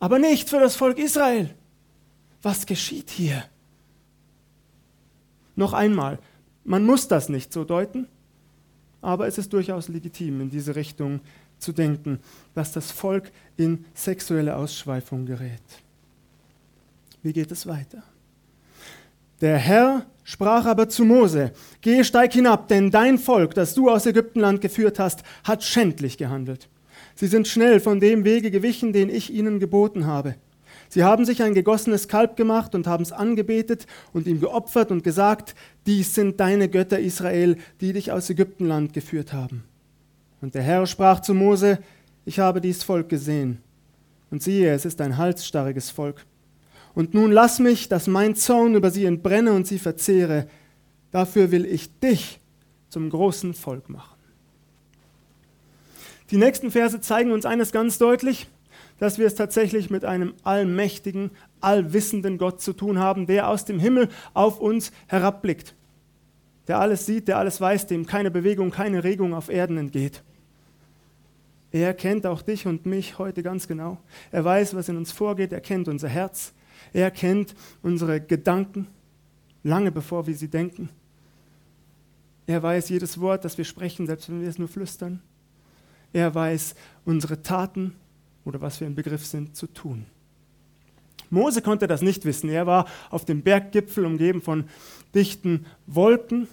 Aber 0.00 0.18
nicht 0.18 0.48
für 0.48 0.58
das 0.58 0.74
Volk 0.74 0.98
Israel. 0.98 1.54
Was 2.40 2.64
geschieht 2.64 3.10
hier? 3.10 3.44
Noch 5.54 5.74
einmal, 5.74 6.18
man 6.64 6.84
muss 6.84 7.08
das 7.08 7.28
nicht 7.28 7.52
so 7.52 7.64
deuten, 7.64 8.06
aber 9.00 9.26
es 9.26 9.38
ist 9.38 9.52
durchaus 9.52 9.88
legitim, 9.88 10.40
in 10.40 10.50
diese 10.50 10.74
Richtung 10.76 11.20
zu 11.58 11.72
denken, 11.72 12.20
dass 12.54 12.72
das 12.72 12.90
Volk 12.90 13.30
in 13.56 13.84
sexuelle 13.94 14.56
Ausschweifung 14.56 15.26
gerät. 15.26 15.62
Wie 17.22 17.32
geht 17.32 17.50
es 17.50 17.66
weiter? 17.66 18.02
Der 19.40 19.58
Herr 19.58 20.06
sprach 20.24 20.66
aber 20.66 20.88
zu 20.88 21.04
Mose, 21.04 21.52
Geh, 21.80 22.02
steig 22.04 22.32
hinab, 22.32 22.68
denn 22.68 22.90
dein 22.90 23.18
Volk, 23.18 23.54
das 23.54 23.74
du 23.74 23.88
aus 23.88 24.06
Ägyptenland 24.06 24.60
geführt 24.60 24.98
hast, 24.98 25.22
hat 25.44 25.62
schändlich 25.62 26.18
gehandelt. 26.18 26.68
Sie 27.14 27.26
sind 27.26 27.48
schnell 27.48 27.80
von 27.80 28.00
dem 28.00 28.24
Wege 28.24 28.50
gewichen, 28.50 28.92
den 28.92 29.10
ich 29.10 29.32
ihnen 29.32 29.58
geboten 29.58 30.06
habe. 30.06 30.36
Sie 30.88 31.04
haben 31.04 31.24
sich 31.24 31.42
ein 31.42 31.54
gegossenes 31.54 32.08
Kalb 32.08 32.36
gemacht 32.36 32.74
und 32.74 32.86
haben 32.86 33.02
es 33.02 33.12
angebetet 33.12 33.86
und 34.12 34.26
ihm 34.26 34.40
geopfert 34.40 34.90
und 34.90 35.04
gesagt, 35.04 35.54
dies 35.86 36.14
sind 36.14 36.40
deine 36.40 36.68
Götter 36.68 36.98
Israel, 36.98 37.56
die 37.80 37.92
dich 37.92 38.10
aus 38.10 38.30
Ägyptenland 38.30 38.92
geführt 38.92 39.32
haben. 39.32 39.64
Und 40.40 40.54
der 40.54 40.62
Herr 40.62 40.86
sprach 40.86 41.20
zu 41.20 41.34
Mose, 41.34 41.78
ich 42.24 42.38
habe 42.38 42.60
dies 42.60 42.82
Volk 42.82 43.08
gesehen. 43.08 43.58
Und 44.30 44.42
siehe, 44.42 44.72
es 44.72 44.84
ist 44.84 45.00
ein 45.00 45.16
halsstarriges 45.16 45.90
Volk. 45.90 46.24
Und 46.94 47.14
nun 47.14 47.32
lass 47.32 47.58
mich, 47.58 47.88
dass 47.88 48.06
mein 48.06 48.34
Zorn 48.34 48.74
über 48.74 48.90
sie 48.90 49.04
entbrenne 49.04 49.52
und 49.52 49.66
sie 49.66 49.78
verzehre. 49.78 50.48
Dafür 51.10 51.50
will 51.50 51.64
ich 51.64 51.98
dich 52.00 52.40
zum 52.88 53.10
großen 53.10 53.54
Volk 53.54 53.88
machen. 53.88 54.16
Die 56.30 56.36
nächsten 56.36 56.70
Verse 56.70 57.00
zeigen 57.00 57.32
uns 57.32 57.46
eines 57.46 57.72
ganz 57.72 57.96
deutlich, 57.98 58.48
dass 58.98 59.18
wir 59.18 59.26
es 59.26 59.34
tatsächlich 59.34 59.90
mit 59.90 60.04
einem 60.04 60.34
allmächtigen, 60.42 61.30
allwissenden 61.60 62.38
Gott 62.38 62.60
zu 62.60 62.72
tun 62.72 62.98
haben, 62.98 63.26
der 63.26 63.48
aus 63.48 63.64
dem 63.64 63.78
Himmel 63.78 64.08
auf 64.34 64.60
uns 64.60 64.92
herabblickt, 65.06 65.74
der 66.66 66.80
alles 66.80 67.06
sieht, 67.06 67.28
der 67.28 67.38
alles 67.38 67.60
weiß, 67.60 67.86
dem 67.86 68.06
keine 68.06 68.30
Bewegung, 68.30 68.70
keine 68.70 69.04
Regung 69.04 69.34
auf 69.34 69.48
Erden 69.48 69.78
entgeht. 69.78 70.22
Er 71.70 71.94
kennt 71.94 72.26
auch 72.26 72.42
dich 72.42 72.66
und 72.66 72.86
mich 72.86 73.18
heute 73.18 73.42
ganz 73.42 73.68
genau. 73.68 73.98
Er 74.30 74.44
weiß, 74.44 74.74
was 74.74 74.88
in 74.88 74.96
uns 74.96 75.12
vorgeht, 75.12 75.52
er 75.52 75.60
kennt 75.60 75.88
unser 75.88 76.08
Herz, 76.08 76.52
er 76.92 77.10
kennt 77.10 77.54
unsere 77.82 78.20
Gedanken, 78.20 78.86
lange 79.62 79.92
bevor 79.92 80.26
wir 80.26 80.34
sie 80.34 80.48
denken. 80.48 80.88
Er 82.46 82.62
weiß 82.62 82.88
jedes 82.88 83.20
Wort, 83.20 83.44
das 83.44 83.58
wir 83.58 83.66
sprechen, 83.66 84.06
selbst 84.06 84.30
wenn 84.30 84.40
wir 84.40 84.48
es 84.48 84.58
nur 84.58 84.68
flüstern. 84.68 85.20
Er 86.14 86.34
weiß 86.34 86.74
unsere 87.04 87.42
Taten 87.42 87.94
oder 88.48 88.60
was 88.60 88.80
wir 88.80 88.86
im 88.86 88.94
Begriff 88.94 89.26
sind 89.26 89.54
zu 89.54 89.66
tun. 89.66 90.06
Mose 91.30 91.60
konnte 91.60 91.86
das 91.86 92.00
nicht 92.00 92.24
wissen. 92.24 92.48
Er 92.48 92.66
war 92.66 92.86
auf 93.10 93.26
dem 93.26 93.42
Berggipfel 93.42 94.06
umgeben 94.06 94.40
von 94.40 94.64
dichten 95.14 95.66
Wolken. 95.86 96.48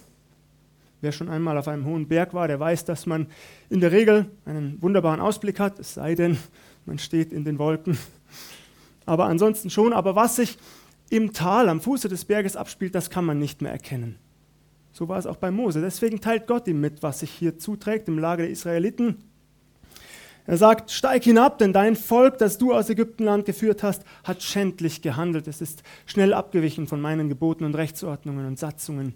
Wer 1.00 1.12
schon 1.12 1.30
einmal 1.30 1.56
auf 1.56 1.68
einem 1.68 1.86
hohen 1.86 2.08
Berg 2.08 2.34
war, 2.34 2.48
der 2.48 2.60
weiß, 2.60 2.84
dass 2.84 3.06
man 3.06 3.26
in 3.70 3.80
der 3.80 3.92
Regel 3.92 4.26
einen 4.44 4.80
wunderbaren 4.82 5.20
Ausblick 5.20 5.58
hat, 5.58 5.78
es 5.78 5.94
sei 5.94 6.14
denn, 6.14 6.36
man 6.84 6.98
steht 6.98 7.32
in 7.32 7.44
den 7.44 7.58
Wolken. 7.58 7.96
Aber 9.06 9.26
ansonsten 9.26 9.70
schon. 9.70 9.92
Aber 9.92 10.14
was 10.16 10.36
sich 10.36 10.58
im 11.08 11.32
Tal 11.32 11.68
am 11.68 11.80
Fuße 11.80 12.08
des 12.08 12.24
Berges 12.24 12.56
abspielt, 12.56 12.94
das 12.94 13.08
kann 13.08 13.24
man 13.24 13.38
nicht 13.38 13.62
mehr 13.62 13.72
erkennen. 13.72 14.16
So 14.92 15.08
war 15.08 15.18
es 15.18 15.26
auch 15.26 15.36
bei 15.36 15.50
Mose. 15.50 15.80
Deswegen 15.80 16.20
teilt 16.20 16.46
Gott 16.46 16.66
ihm 16.68 16.80
mit, 16.80 17.02
was 17.02 17.20
sich 17.20 17.30
hier 17.30 17.58
zuträgt 17.58 18.08
im 18.08 18.18
Lager 18.18 18.42
der 18.42 18.50
Israeliten. 18.50 19.16
Er 20.46 20.56
sagt, 20.56 20.90
steig 20.90 21.24
hinab, 21.24 21.58
denn 21.58 21.72
dein 21.72 21.96
Volk, 21.96 22.38
das 22.38 22.58
du 22.58 22.72
aus 22.72 22.88
Ägyptenland 22.88 23.44
geführt 23.44 23.82
hast, 23.82 24.02
hat 24.24 24.42
schändlich 24.42 25.02
gehandelt. 25.02 25.48
Es 25.48 25.60
ist 25.60 25.82
schnell 26.06 26.32
abgewichen 26.32 26.86
von 26.86 27.00
meinen 27.00 27.28
Geboten 27.28 27.64
und 27.64 27.74
Rechtsordnungen 27.74 28.46
und 28.46 28.58
Satzungen. 28.58 29.14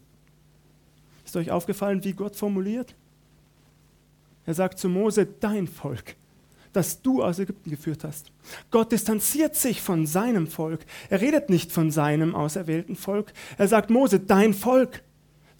Ist 1.24 1.36
euch 1.36 1.50
aufgefallen, 1.50 2.02
wie 2.02 2.12
Gott 2.12 2.34
formuliert? 2.34 2.94
Er 4.46 4.54
sagt 4.54 4.78
zu 4.78 4.88
Mose, 4.88 5.26
dein 5.26 5.68
Volk, 5.68 6.16
das 6.72 7.02
du 7.02 7.22
aus 7.22 7.38
Ägypten 7.38 7.70
geführt 7.70 8.02
hast. 8.02 8.32
Gott 8.72 8.90
distanziert 8.90 9.54
sich 9.54 9.80
von 9.80 10.06
seinem 10.06 10.48
Volk. 10.48 10.80
Er 11.08 11.20
redet 11.20 11.48
nicht 11.48 11.70
von 11.70 11.92
seinem 11.92 12.34
auserwählten 12.34 12.96
Volk. 12.96 13.32
Er 13.58 13.68
sagt, 13.68 13.90
Mose, 13.90 14.18
dein 14.18 14.54
Volk 14.54 15.02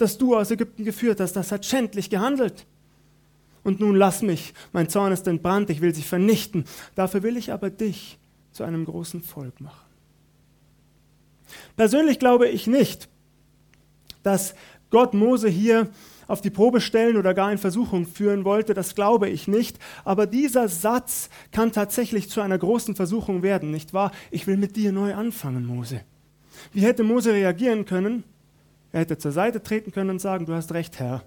das 0.00 0.16
du 0.16 0.36
aus 0.36 0.50
Ägypten 0.50 0.84
geführt 0.84 1.20
hast, 1.20 1.34
das 1.34 1.52
hat 1.52 1.66
schändlich 1.66 2.08
gehandelt. 2.10 2.66
Und 3.62 3.80
nun 3.80 3.96
lass 3.96 4.22
mich, 4.22 4.54
mein 4.72 4.88
Zorn 4.88 5.12
ist 5.12 5.26
entbrannt, 5.26 5.70
ich 5.70 5.80
will 5.80 5.94
sie 5.94 6.02
vernichten. 6.02 6.64
Dafür 6.94 7.22
will 7.22 7.36
ich 7.36 7.52
aber 7.52 7.70
dich 7.70 8.18
zu 8.52 8.64
einem 8.64 8.84
großen 8.84 9.22
Volk 9.22 9.60
machen. 9.60 9.90
Persönlich 11.76 12.18
glaube 12.18 12.48
ich 12.48 12.66
nicht, 12.66 13.08
dass 14.22 14.54
Gott 14.90 15.14
Mose 15.14 15.48
hier 15.48 15.88
auf 16.26 16.40
die 16.40 16.50
Probe 16.50 16.80
stellen 16.80 17.16
oder 17.16 17.34
gar 17.34 17.50
in 17.50 17.58
Versuchung 17.58 18.06
führen 18.06 18.44
wollte, 18.44 18.72
das 18.72 18.94
glaube 18.94 19.28
ich 19.28 19.48
nicht. 19.48 19.78
Aber 20.04 20.26
dieser 20.26 20.68
Satz 20.68 21.28
kann 21.50 21.72
tatsächlich 21.72 22.30
zu 22.30 22.40
einer 22.40 22.58
großen 22.58 22.94
Versuchung 22.94 23.42
werden, 23.42 23.70
nicht 23.70 23.92
wahr? 23.92 24.12
Ich 24.30 24.46
will 24.46 24.56
mit 24.56 24.76
dir 24.76 24.92
neu 24.92 25.14
anfangen, 25.14 25.66
Mose. 25.66 26.02
Wie 26.72 26.82
hätte 26.82 27.02
Mose 27.02 27.32
reagieren 27.32 27.84
können? 27.84 28.22
Er 28.92 29.00
hätte 29.00 29.18
zur 29.18 29.32
Seite 29.32 29.62
treten 29.62 29.92
können 29.92 30.10
und 30.10 30.20
sagen, 30.20 30.46
du 30.46 30.54
hast 30.54 30.72
recht, 30.72 30.98
Herr. 31.00 31.24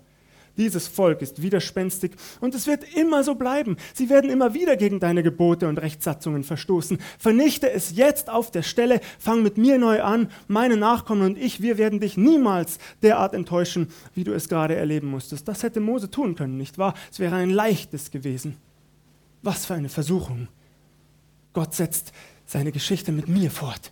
Dieses 0.58 0.88
Volk 0.88 1.22
ist 1.22 1.42
widerspenstig 1.42 2.12
und 2.40 2.54
es 2.54 2.68
wird 2.68 2.84
immer 2.96 3.24
so 3.24 3.36
bleiben. 3.36 3.78
Sie 3.94 4.10
werden 4.10 4.30
immer 4.30 4.54
wieder 4.54 4.78
gegen 4.78 5.00
deine 5.00 5.24
Gebote 5.24 5.68
und 5.68 5.80
Rechtssatzungen 5.80 6.44
verstoßen. 6.44 7.00
Vernichte 7.18 7.72
es 7.72 7.96
jetzt 7.96 8.30
auf 8.30 8.52
der 8.52 8.62
Stelle, 8.62 9.02
fang 9.18 9.42
mit 9.42 9.58
mir 9.58 9.80
neu 9.80 10.02
an. 10.04 10.30
Meine 10.48 10.78
Nachkommen 10.78 11.24
und 11.24 11.38
ich, 11.38 11.62
wir 11.62 11.78
werden 11.78 12.00
dich 12.00 12.18
niemals 12.18 12.78
derart 13.02 13.34
enttäuschen, 13.34 13.88
wie 14.14 14.24
du 14.24 14.34
es 14.34 14.48
gerade 14.48 14.76
erleben 14.76 15.08
musstest. 15.08 15.48
Das 15.48 15.64
hätte 15.64 15.80
Mose 15.80 16.12
tun 16.12 16.36
können, 16.36 16.58
nicht 16.58 16.78
wahr? 16.78 16.94
Es 17.12 17.20
wäre 17.20 17.36
ein 17.36 17.50
leichtes 17.50 18.12
gewesen. 18.12 18.58
Was 19.42 19.66
für 19.66 19.74
eine 19.74 19.90
Versuchung. 19.90 20.48
Gott 21.54 21.74
setzt 21.74 22.12
seine 22.46 22.72
Geschichte 22.72 23.12
mit 23.12 23.28
mir 23.28 23.50
fort, 23.50 23.92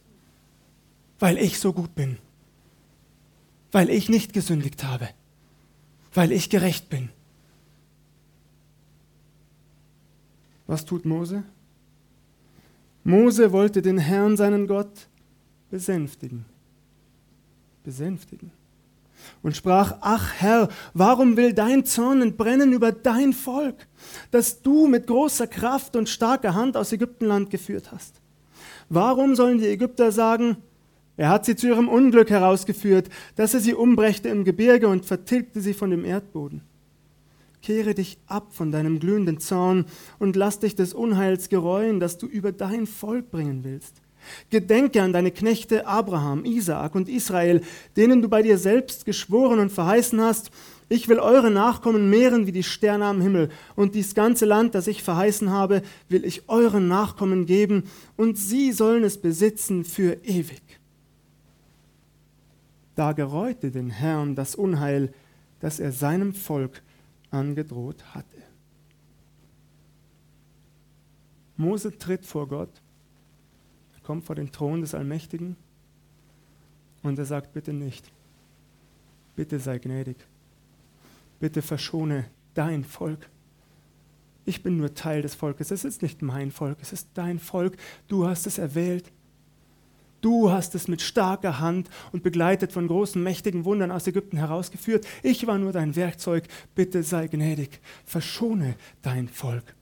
weil 1.19 1.37
ich 1.37 1.59
so 1.59 1.73
gut 1.73 1.95
bin 1.95 2.17
weil 3.71 3.89
ich 3.89 4.09
nicht 4.09 4.33
gesündigt 4.33 4.83
habe, 4.83 5.09
weil 6.13 6.31
ich 6.31 6.49
gerecht 6.49 6.89
bin. 6.89 7.09
Was 10.67 10.85
tut 10.85 11.05
Mose? 11.05 11.43
Mose 13.03 13.51
wollte 13.51 13.81
den 13.81 13.97
Herrn, 13.97 14.37
seinen 14.37 14.67
Gott, 14.67 15.07
besänftigen. 15.69 16.45
Besänftigen. 17.83 18.51
Und 19.43 19.55
sprach, 19.55 19.97
ach 20.01 20.33
Herr, 20.37 20.69
warum 20.93 21.37
will 21.37 21.53
dein 21.53 21.85
Zorn 21.85 22.21
entbrennen 22.21 22.73
über 22.73 22.91
dein 22.91 23.33
Volk, 23.33 23.87
das 24.31 24.61
du 24.61 24.87
mit 24.87 25.07
großer 25.07 25.47
Kraft 25.47 25.95
und 25.95 26.09
starker 26.09 26.53
Hand 26.53 26.77
aus 26.77 26.91
Ägyptenland 26.91 27.49
geführt 27.49 27.91
hast? 27.91 28.21
Warum 28.89 29.35
sollen 29.35 29.57
die 29.57 29.67
Ägypter 29.67 30.11
sagen, 30.11 30.57
er 31.17 31.29
hat 31.29 31.45
sie 31.45 31.55
zu 31.55 31.67
ihrem 31.67 31.89
Unglück 31.89 32.29
herausgeführt, 32.29 33.09
dass 33.35 33.53
er 33.53 33.59
sie 33.59 33.73
umbrächte 33.73 34.29
im 34.29 34.43
Gebirge 34.43 34.87
und 34.87 35.05
vertilgte 35.05 35.61
sie 35.61 35.73
von 35.73 35.91
dem 35.91 36.05
Erdboden. 36.05 36.61
Kehre 37.61 37.93
dich 37.93 38.17
ab 38.25 38.47
von 38.51 38.71
deinem 38.71 38.99
glühenden 38.99 39.39
Zorn 39.39 39.85
und 40.17 40.35
lass 40.35 40.59
dich 40.59 40.75
des 40.75 40.93
Unheils 40.93 41.49
gereuen, 41.49 41.99
das 41.99 42.17
du 42.17 42.25
über 42.25 42.51
dein 42.51 42.87
Volk 42.87 43.29
bringen 43.29 43.63
willst. 43.63 44.01
Gedenke 44.49 45.01
an 45.01 45.13
deine 45.13 45.31
Knechte 45.31 45.85
Abraham, 45.87 46.45
Isaak 46.45 46.95
und 46.95 47.09
Israel, 47.09 47.61
denen 47.97 48.21
du 48.21 48.29
bei 48.29 48.41
dir 48.41 48.57
selbst 48.57 49.05
geschworen 49.05 49.59
und 49.59 49.71
verheißen 49.71 50.19
hast, 50.21 50.51
ich 50.89 51.07
will 51.07 51.19
eure 51.19 51.51
Nachkommen 51.51 52.09
mehren 52.09 52.47
wie 52.47 52.51
die 52.51 52.63
Sterne 52.63 53.05
am 53.05 53.21
Himmel, 53.21 53.49
und 53.75 53.95
dies 53.95 54.13
ganze 54.13 54.45
Land, 54.45 54.75
das 54.75 54.87
ich 54.87 55.03
verheißen 55.03 55.49
habe, 55.49 55.81
will 56.09 56.25
ich 56.25 56.49
euren 56.49 56.87
Nachkommen 56.87 57.45
geben, 57.45 57.83
und 58.17 58.37
sie 58.37 58.71
sollen 58.71 59.03
es 59.03 59.17
besitzen 59.17 59.85
für 59.85 60.17
ewig. 60.23 60.80
Da 62.95 63.13
gereute 63.13 63.71
den 63.71 63.89
Herrn 63.89 64.35
das 64.35 64.55
Unheil, 64.55 65.13
das 65.59 65.79
er 65.79 65.91
seinem 65.91 66.33
Volk 66.33 66.81
angedroht 67.29 68.13
hatte. 68.13 68.37
Mose 71.57 71.97
tritt 71.97 72.25
vor 72.25 72.47
Gott, 72.47 72.81
kommt 74.03 74.25
vor 74.25 74.35
den 74.35 74.51
Thron 74.51 74.81
des 74.81 74.93
Allmächtigen 74.93 75.55
und 77.03 77.17
er 77.17 77.25
sagt, 77.25 77.53
bitte 77.53 77.71
nicht, 77.71 78.11
bitte 79.35 79.59
sei 79.59 79.79
gnädig, 79.79 80.17
bitte 81.39 81.61
verschone 81.61 82.25
dein 82.53 82.83
Volk. 82.83 83.29
Ich 84.43 84.63
bin 84.63 84.77
nur 84.77 84.93
Teil 84.95 85.21
des 85.21 85.35
Volkes, 85.35 85.71
es 85.71 85.85
ist 85.85 86.01
nicht 86.01 86.21
mein 86.21 86.51
Volk, 86.51 86.79
es 86.81 86.91
ist 86.91 87.09
dein 87.13 87.39
Volk, 87.39 87.77
du 88.07 88.27
hast 88.27 88.47
es 88.47 88.57
erwählt. 88.57 89.11
Du 90.21 90.51
hast 90.51 90.75
es 90.75 90.87
mit 90.87 91.01
starker 91.01 91.59
Hand 91.59 91.89
und 92.11 92.23
begleitet 92.23 92.71
von 92.71 92.87
großen, 92.87 93.21
mächtigen 93.21 93.65
Wundern 93.65 93.91
aus 93.91 94.05
Ägypten 94.05 94.37
herausgeführt. 94.37 95.05
Ich 95.23 95.47
war 95.47 95.57
nur 95.57 95.71
dein 95.71 95.95
Werkzeug. 95.95 96.43
Bitte 96.75 97.01
sei 97.01 97.27
gnädig. 97.27 97.81
Verschone 98.05 98.75
dein 99.01 99.27
Volk. 99.27 99.75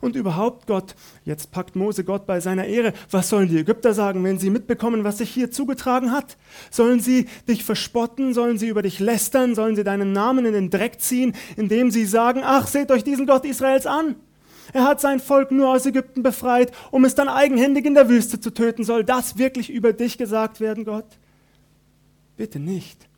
Und 0.00 0.14
überhaupt 0.14 0.66
Gott, 0.66 0.94
jetzt 1.24 1.50
packt 1.50 1.74
Mose 1.74 2.04
Gott 2.04 2.26
bei 2.26 2.40
seiner 2.40 2.64
Ehre. 2.64 2.92
Was 3.10 3.28
sollen 3.28 3.48
die 3.48 3.58
Ägypter 3.58 3.92
sagen, 3.92 4.22
wenn 4.22 4.38
sie 4.38 4.50
mitbekommen, 4.50 5.04
was 5.04 5.18
sich 5.18 5.30
hier 5.30 5.50
zugetragen 5.50 6.12
hat? 6.12 6.36
Sollen 6.70 7.00
sie 7.00 7.26
dich 7.48 7.64
verspotten? 7.64 8.32
Sollen 8.32 8.58
sie 8.58 8.68
über 8.68 8.82
dich 8.82 9.00
lästern? 9.00 9.54
Sollen 9.54 9.76
sie 9.76 9.84
deinen 9.84 10.12
Namen 10.12 10.46
in 10.46 10.52
den 10.52 10.70
Dreck 10.70 11.00
ziehen, 11.00 11.34
indem 11.56 11.90
sie 11.90 12.04
sagen, 12.04 12.42
ach, 12.44 12.66
seht 12.66 12.90
euch 12.90 13.04
diesen 13.04 13.26
Gott 13.26 13.44
Israels 13.44 13.86
an? 13.86 14.16
Er 14.72 14.84
hat 14.84 15.00
sein 15.00 15.20
Volk 15.20 15.50
nur 15.50 15.68
aus 15.68 15.86
Ägypten 15.86 16.22
befreit, 16.22 16.72
um 16.90 17.04
es 17.04 17.14
dann 17.14 17.28
eigenhändig 17.28 17.86
in 17.86 17.94
der 17.94 18.08
Wüste 18.08 18.40
zu 18.40 18.50
töten. 18.50 18.84
Soll 18.84 19.04
das 19.04 19.38
wirklich 19.38 19.70
über 19.70 19.92
dich 19.92 20.18
gesagt 20.18 20.60
werden, 20.60 20.84
Gott? 20.84 21.06
Bitte 22.36 22.58
nicht. 22.58 23.08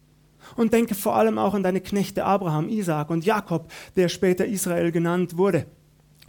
Und 0.57 0.73
denke 0.73 0.95
vor 0.95 1.17
allem 1.17 1.39
auch 1.39 1.55
an 1.55 1.63
deine 1.63 1.81
Knechte 1.81 2.25
Abraham, 2.25 2.69
Isaak 2.69 3.11
und 3.11 3.25
Jakob, 3.25 3.71
der 3.97 4.09
später 4.09 4.47
Israel 4.47 4.91
genannt 4.93 5.37
wurde. 5.37 5.67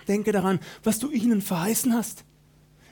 Denke 0.07 0.31
daran, 0.31 0.59
was 0.83 0.99
du 0.99 1.09
ihnen 1.09 1.41
verheißen 1.41 1.93
hast. 1.93 2.25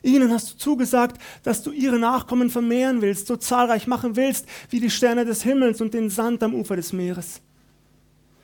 Ihnen 0.04 0.32
hast 0.32 0.54
du 0.54 0.58
zugesagt, 0.58 1.22
dass 1.44 1.62
du 1.62 1.72
ihre 1.72 2.00
Nachkommen 2.00 2.50
vermehren 2.50 3.02
willst, 3.02 3.28
so 3.28 3.36
zahlreich 3.36 3.86
machen 3.86 4.16
willst 4.16 4.48
wie 4.70 4.80
die 4.80 4.90
Sterne 4.90 5.26
des 5.26 5.44
Himmels 5.44 5.80
und 5.80 5.94
den 5.94 6.10
Sand 6.10 6.42
am 6.42 6.56
Ufer 6.56 6.76
des 6.76 6.92
Meeres. 6.92 7.42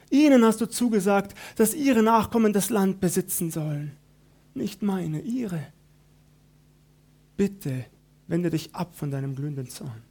Ihnen 0.10 0.44
hast 0.46 0.62
du 0.62 0.68
zugesagt, 0.68 1.36
dass 1.56 1.74
ihre 1.74 2.02
Nachkommen 2.02 2.54
das 2.54 2.70
Land 2.70 3.00
besitzen 3.00 3.52
sollen. 3.52 3.92
Nicht 4.54 4.82
meine, 4.82 5.22
ihre. 5.22 5.62
Bitte 7.36 7.86
wende 8.28 8.50
dich 8.50 8.74
ab 8.74 8.96
von 8.96 9.12
deinem 9.12 9.36
glühenden 9.36 9.70
Zorn. 9.70 10.02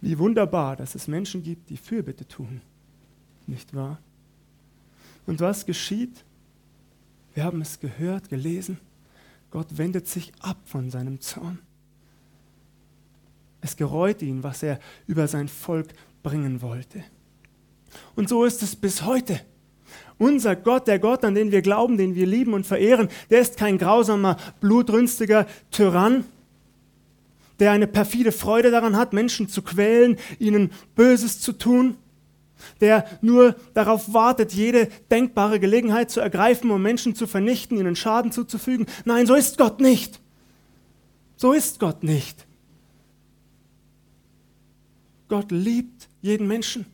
Wie 0.00 0.18
wunderbar, 0.18 0.76
dass 0.76 0.94
es 0.94 1.08
Menschen 1.08 1.42
gibt, 1.42 1.68
die 1.68 1.76
Fürbitte 1.76 2.26
tun. 2.26 2.62
Nicht 3.46 3.74
wahr? 3.74 3.98
Und 5.26 5.40
was 5.40 5.66
geschieht? 5.66 6.24
Wir 7.34 7.44
haben 7.44 7.60
es 7.60 7.80
gehört, 7.80 8.28
gelesen. 8.28 8.78
Gott 9.50 9.76
wendet 9.76 10.06
sich 10.08 10.32
ab 10.40 10.58
von 10.64 10.90
seinem 10.90 11.20
Zorn. 11.20 11.58
Es 13.60 13.76
gereut 13.76 14.22
ihn, 14.22 14.42
was 14.42 14.62
er 14.62 14.80
über 15.06 15.28
sein 15.28 15.48
Volk 15.48 15.92
bringen 16.22 16.62
wollte. 16.62 17.04
Und 18.16 18.28
so 18.28 18.44
ist 18.44 18.62
es 18.62 18.76
bis 18.76 19.04
heute. 19.04 19.40
Unser 20.18 20.54
Gott, 20.54 20.86
der 20.86 20.98
Gott, 20.98 21.24
an 21.24 21.34
den 21.34 21.50
wir 21.50 21.62
glauben, 21.62 21.96
den 21.96 22.14
wir 22.14 22.26
lieben 22.26 22.52
und 22.52 22.66
verehren, 22.66 23.08
der 23.30 23.40
ist 23.40 23.56
kein 23.56 23.78
grausamer, 23.78 24.36
blutrünstiger 24.60 25.46
Tyrann, 25.70 26.24
der 27.58 27.72
eine 27.72 27.86
perfide 27.86 28.32
Freude 28.32 28.70
daran 28.70 28.96
hat, 28.96 29.12
Menschen 29.12 29.48
zu 29.48 29.62
quälen, 29.62 30.18
ihnen 30.38 30.72
Böses 30.94 31.40
zu 31.40 31.52
tun, 31.52 31.96
der 32.80 33.06
nur 33.22 33.56
darauf 33.74 34.12
wartet, 34.12 34.52
jede 34.52 34.88
denkbare 35.10 35.60
Gelegenheit 35.60 36.10
zu 36.10 36.20
ergreifen, 36.20 36.70
um 36.70 36.82
Menschen 36.82 37.14
zu 37.14 37.26
vernichten, 37.26 37.78
ihnen 37.78 37.96
Schaden 37.96 38.32
zuzufügen. 38.32 38.86
Nein, 39.04 39.26
so 39.26 39.34
ist 39.34 39.56
Gott 39.56 39.80
nicht. 39.80 40.20
So 41.36 41.52
ist 41.52 41.80
Gott 41.80 42.02
nicht. 42.02 42.46
Gott 45.28 45.50
liebt 45.50 46.08
jeden 46.20 46.46
Menschen. 46.46 46.84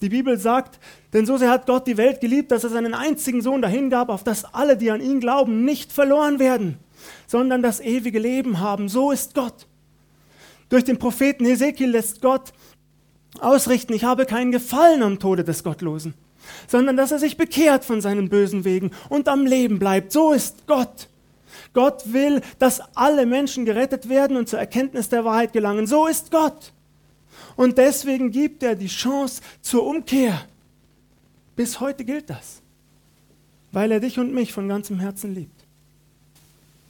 Die 0.00 0.08
Bibel 0.08 0.38
sagt, 0.38 0.78
denn 1.12 1.26
so 1.26 1.36
sehr 1.36 1.50
hat 1.50 1.66
Gott 1.66 1.86
die 1.86 1.96
Welt 1.96 2.20
geliebt, 2.20 2.50
dass 2.50 2.64
er 2.64 2.70
seinen 2.70 2.94
einzigen 2.94 3.42
Sohn 3.42 3.60
dahingab, 3.60 4.08
auf 4.08 4.24
dass 4.24 4.44
alle, 4.54 4.76
die 4.76 4.90
an 4.90 5.00
ihn 5.00 5.20
glauben, 5.20 5.64
nicht 5.64 5.92
verloren 5.92 6.38
werden, 6.38 6.78
sondern 7.26 7.62
das 7.62 7.80
ewige 7.80 8.18
Leben 8.18 8.60
haben. 8.60 8.88
So 8.88 9.10
ist 9.10 9.34
Gott. 9.34 9.66
Durch 10.70 10.84
den 10.84 10.98
Propheten 10.98 11.44
Hesekiel 11.44 11.90
lässt 11.90 12.22
Gott 12.22 12.52
ausrichten, 13.40 13.92
ich 13.92 14.04
habe 14.04 14.24
keinen 14.24 14.52
Gefallen 14.52 15.02
am 15.02 15.18
Tode 15.18 15.44
des 15.44 15.62
Gottlosen, 15.64 16.14
sondern 16.66 16.96
dass 16.96 17.12
er 17.12 17.18
sich 17.18 17.36
bekehrt 17.36 17.84
von 17.84 18.00
seinen 18.00 18.28
bösen 18.28 18.64
Wegen 18.64 18.90
und 19.08 19.28
am 19.28 19.46
Leben 19.46 19.78
bleibt. 19.78 20.12
So 20.12 20.32
ist 20.32 20.66
Gott. 20.66 21.08
Gott 21.72 22.12
will, 22.12 22.40
dass 22.58 22.80
alle 22.96 23.26
Menschen 23.26 23.64
gerettet 23.64 24.08
werden 24.08 24.36
und 24.36 24.48
zur 24.48 24.58
Erkenntnis 24.58 25.08
der 25.08 25.24
Wahrheit 25.24 25.52
gelangen. 25.52 25.86
So 25.86 26.06
ist 26.06 26.30
Gott. 26.30 26.72
Und 27.56 27.78
deswegen 27.78 28.30
gibt 28.30 28.62
er 28.62 28.74
die 28.74 28.86
Chance 28.86 29.42
zur 29.60 29.86
Umkehr. 29.86 30.46
Bis 31.56 31.80
heute 31.80 32.04
gilt 32.04 32.30
das, 32.30 32.62
weil 33.72 33.92
er 33.92 34.00
dich 34.00 34.18
und 34.18 34.32
mich 34.32 34.52
von 34.52 34.68
ganzem 34.68 34.98
Herzen 35.00 35.34
liebt. 35.34 35.64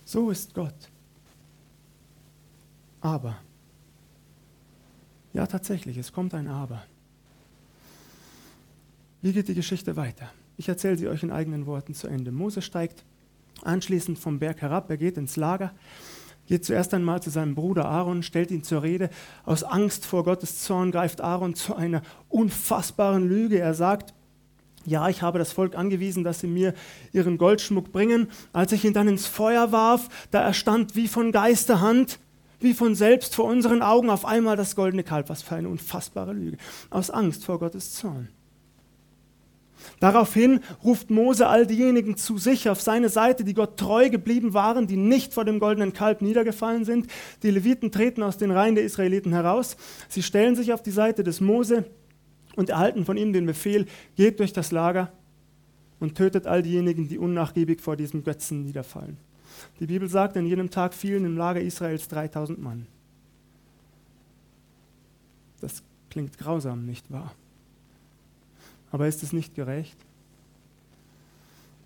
So 0.05 0.31
ist 0.31 0.55
Gott. 0.55 0.75
Aber, 3.01 3.37
ja 5.33 5.47
tatsächlich, 5.47 5.97
es 5.97 6.13
kommt 6.13 6.35
ein 6.35 6.49
Aber. 6.49 6.85
Wie 9.23 9.33
geht 9.33 9.49
die 9.49 9.55
Geschichte 9.55 9.97
weiter? 9.97 10.31
Ich 10.57 10.69
erzähle 10.69 10.97
sie 10.97 11.09
euch 11.09 11.23
in 11.23 11.31
eigenen 11.31 11.67
Worten 11.67 11.95
zu 11.95 12.07
Ende. 12.07 12.33
Mose 12.33 12.63
steigt 12.63 13.05
anschließend 13.63 14.19
vom 14.19 14.39
Berg 14.39 14.61
herab, 14.63 14.91
er 14.91 14.97
geht 14.97 15.17
ins 15.17 15.37
Lager, 15.37 15.73
geht 16.51 16.65
zuerst 16.65 16.93
einmal 16.95 17.23
zu 17.23 17.31
seinem 17.31 17.55
Bruder 17.55 17.85
Aaron, 17.85 18.25
stellt 18.25 18.51
ihn 18.51 18.65
zur 18.65 18.83
Rede. 18.83 19.09
Aus 19.45 19.63
Angst 19.63 20.05
vor 20.05 20.25
Gottes 20.25 20.65
Zorn 20.65 20.91
greift 20.91 21.21
Aaron 21.21 21.55
zu 21.55 21.77
einer 21.77 22.03
unfassbaren 22.29 23.29
Lüge. 23.29 23.61
Er 23.61 23.73
sagt, 23.73 24.13
ja, 24.85 25.09
ich 25.09 25.23
habe 25.23 25.39
das 25.39 25.53
Volk 25.53 25.77
angewiesen, 25.77 26.25
dass 26.25 26.41
sie 26.41 26.49
mir 26.49 26.75
ihren 27.13 27.39
Goldschmuck 27.39 27.93
bringen. 27.93 28.33
Als 28.53 28.73
ich 28.73 28.85
ihn 28.85 28.93
dann 28.93 29.07
ins 29.07 29.29
Feuer 29.29 29.71
warf, 29.71 30.09
da 30.33 30.43
erstand 30.43 30.97
wie 30.97 31.07
von 31.07 31.31
Geisterhand, 31.31 32.19
wie 32.59 32.75
von 32.75 32.97
selbst 32.97 33.37
vor 33.37 33.45
unseren 33.45 33.81
Augen 33.81 34.11
auf 34.11 34.25
einmal 34.25 34.57
das 34.57 34.75
goldene 34.75 35.05
Kalb. 35.05 35.29
Was 35.29 35.43
für 35.43 35.55
eine 35.55 35.69
unfassbare 35.69 36.33
Lüge. 36.33 36.57
Aus 36.91 37.11
Angst 37.11 37.45
vor 37.45 37.61
Gottes 37.61 37.93
Zorn. 37.95 38.29
Daraufhin 39.99 40.61
ruft 40.85 41.11
Mose 41.11 41.47
all 41.47 41.67
diejenigen 41.67 42.17
zu 42.17 42.39
sich 42.39 42.69
auf 42.69 42.81
seine 42.81 43.09
Seite, 43.09 43.45
die 43.45 43.55
Gott 43.55 43.79
treu 43.79 44.11
geblieben 44.11 44.55
waren, 44.55 44.87
die 44.87 44.97
nicht 44.97 45.35
vor 45.35 45.45
dem 45.45 45.59
goldenen 45.59 45.93
Kalb 45.93 46.23
niedergefallen 46.23 46.85
sind. 46.85 47.07
Die 47.43 47.51
Leviten 47.51 47.93
treten 47.93 48.23
aus 48.23 48.39
den 48.39 48.51
Reihen 48.51 48.75
der 48.75 48.85
Israeliten 48.85 49.33
heraus. 49.33 49.77
Sie 50.09 50.23
stellen 50.23 50.57
sich 50.57 50.73
auf 50.73 50.83
die 50.83 50.91
Seite 50.91 51.25
des 51.25 51.41
Mose 51.41 51.85
und 52.57 52.71
erhalten 52.71 53.05
von 53.05 53.17
ihm 53.17 53.33
den 53.33 53.47
Befehl, 53.47 53.87
geht 54.17 54.41
durch 54.41 54.53
das 54.53 54.71
Lager 54.71 55.13
und 55.99 56.17
tötet 56.17 56.47
all 56.47 56.63
diejenigen, 56.63 57.09
die 57.09 57.19
unnachgiebig 57.19 57.81
vor 57.81 57.97
diesem 57.97 58.25
Götzen 58.25 58.65
niederfallen. 58.65 59.19
Die 59.79 59.87
Bibel 59.87 60.09
sagt, 60.09 60.37
an 60.37 60.47
jenem 60.47 60.71
Tag 60.71 60.95
fielen 60.95 61.25
im 61.25 61.37
Lager 61.37 61.61
Israels 61.61 62.09
3000 62.09 62.61
Mann. 62.61 62.87
Das 65.61 65.83
klingt 66.09 66.39
grausam, 66.39 66.87
nicht 66.87 67.11
wahr? 67.11 67.35
Aber 68.91 69.07
ist 69.07 69.23
es 69.23 69.33
nicht 69.33 69.55
gerecht? 69.55 69.97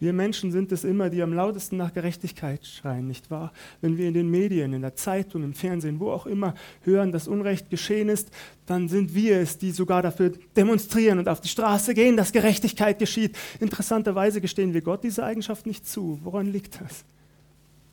Wir 0.00 0.12
Menschen 0.12 0.50
sind 0.50 0.72
es 0.72 0.84
immer, 0.84 1.08
die 1.08 1.22
am 1.22 1.32
lautesten 1.32 1.76
nach 1.76 1.94
Gerechtigkeit 1.94 2.66
schreien, 2.66 3.06
nicht 3.06 3.30
wahr? 3.30 3.52
Wenn 3.80 3.96
wir 3.96 4.08
in 4.08 4.14
den 4.14 4.28
Medien, 4.28 4.72
in 4.72 4.82
der 4.82 4.96
Zeitung, 4.96 5.42
im 5.44 5.54
Fernsehen, 5.54 6.00
wo 6.00 6.10
auch 6.10 6.26
immer 6.26 6.54
hören, 6.82 7.12
dass 7.12 7.28
Unrecht 7.28 7.70
geschehen 7.70 8.08
ist, 8.08 8.30
dann 8.66 8.88
sind 8.88 9.14
wir 9.14 9.38
es, 9.38 9.56
die 9.56 9.70
sogar 9.70 10.02
dafür 10.02 10.32
demonstrieren 10.56 11.20
und 11.20 11.28
auf 11.28 11.40
die 11.40 11.48
Straße 11.48 11.94
gehen, 11.94 12.16
dass 12.16 12.32
Gerechtigkeit 12.32 12.98
geschieht. 12.98 13.36
Interessanterweise 13.60 14.40
gestehen 14.40 14.74
wir 14.74 14.82
Gott 14.82 15.04
diese 15.04 15.24
Eigenschaft 15.24 15.64
nicht 15.64 15.86
zu. 15.86 16.18
Woran 16.22 16.46
liegt 16.46 16.80
das? 16.80 17.04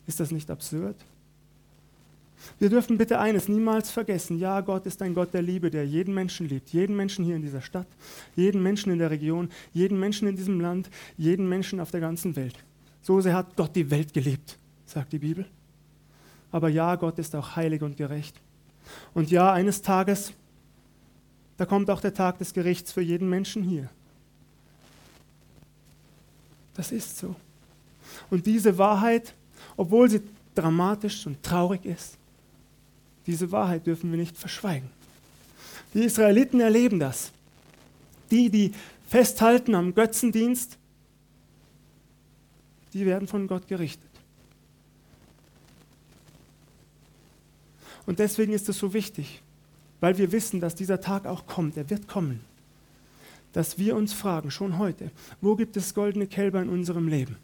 Ist 0.07 0.19
das 0.19 0.31
nicht 0.31 0.49
absurd? 0.49 0.95
Wir 2.59 2.69
dürfen 2.69 2.97
bitte 2.97 3.19
eines 3.19 3.47
niemals 3.47 3.91
vergessen. 3.91 4.37
Ja, 4.39 4.61
Gott 4.61 4.85
ist 4.85 5.01
ein 5.01 5.13
Gott 5.13 5.33
der 5.33 5.41
Liebe, 5.41 5.69
der 5.69 5.85
jeden 5.85 6.13
Menschen 6.13 6.47
liebt. 6.47 6.69
Jeden 6.69 6.95
Menschen 6.95 7.25
hier 7.25 7.35
in 7.35 7.41
dieser 7.41 7.61
Stadt, 7.61 7.87
jeden 8.35 8.61
Menschen 8.61 8.91
in 8.91 8.99
der 8.99 9.09
Region, 9.11 9.49
jeden 9.73 9.99
Menschen 9.99 10.27
in 10.27 10.35
diesem 10.35 10.59
Land, 10.59 10.89
jeden 11.17 11.47
Menschen 11.47 11.79
auf 11.79 11.91
der 11.91 11.99
ganzen 11.99 12.35
Welt. 12.35 12.55
So 13.01 13.19
sehr 13.21 13.35
hat 13.35 13.55
Gott 13.55 13.75
die 13.75 13.89
Welt 13.89 14.13
geliebt, 14.13 14.57
sagt 14.85 15.13
die 15.13 15.19
Bibel. 15.19 15.45
Aber 16.51 16.69
ja, 16.69 16.95
Gott 16.95 17.17
ist 17.19 17.35
auch 17.35 17.55
heilig 17.55 17.81
und 17.81 17.97
gerecht. 17.97 18.35
Und 19.13 19.31
ja, 19.31 19.53
eines 19.53 19.81
Tages, 19.81 20.33
da 21.57 21.65
kommt 21.65 21.89
auch 21.89 22.01
der 22.01 22.13
Tag 22.13 22.37
des 22.39 22.53
Gerichts 22.53 22.91
für 22.91 23.01
jeden 23.01 23.29
Menschen 23.29 23.63
hier. 23.63 23.89
Das 26.73 26.91
ist 26.91 27.17
so. 27.17 27.35
Und 28.29 28.45
diese 28.45 28.77
Wahrheit, 28.77 29.33
obwohl 29.77 30.09
sie 30.09 30.21
dramatisch 30.55 31.25
und 31.27 31.41
traurig 31.43 31.85
ist, 31.85 32.17
diese 33.27 33.51
Wahrheit 33.51 33.85
dürfen 33.85 34.11
wir 34.11 34.17
nicht 34.17 34.37
verschweigen. 34.37 34.89
Die 35.93 36.03
Israeliten 36.03 36.59
erleben 36.59 36.99
das. 36.99 37.31
Die, 38.29 38.49
die 38.49 38.73
festhalten 39.07 39.75
am 39.75 39.93
Götzendienst, 39.93 40.77
die 42.93 43.05
werden 43.05 43.27
von 43.27 43.47
Gott 43.47 43.67
gerichtet. 43.67 44.09
Und 48.05 48.19
deswegen 48.19 48.53
ist 48.53 48.67
es 48.67 48.77
so 48.77 48.93
wichtig, 48.93 49.41
weil 49.99 50.17
wir 50.17 50.31
wissen, 50.31 50.59
dass 50.59 50.75
dieser 50.75 51.01
Tag 51.01 51.25
auch 51.25 51.45
kommt, 51.45 51.77
er 51.77 51.89
wird 51.89 52.07
kommen, 52.07 52.41
dass 53.53 53.77
wir 53.77 53.95
uns 53.95 54.13
fragen, 54.13 54.49
schon 54.49 54.77
heute, 54.77 55.11
wo 55.39 55.55
gibt 55.55 55.77
es 55.77 55.93
goldene 55.93 56.27
Kälber 56.27 56.61
in 56.61 56.69
unserem 56.69 57.07
Leben? 57.07 57.37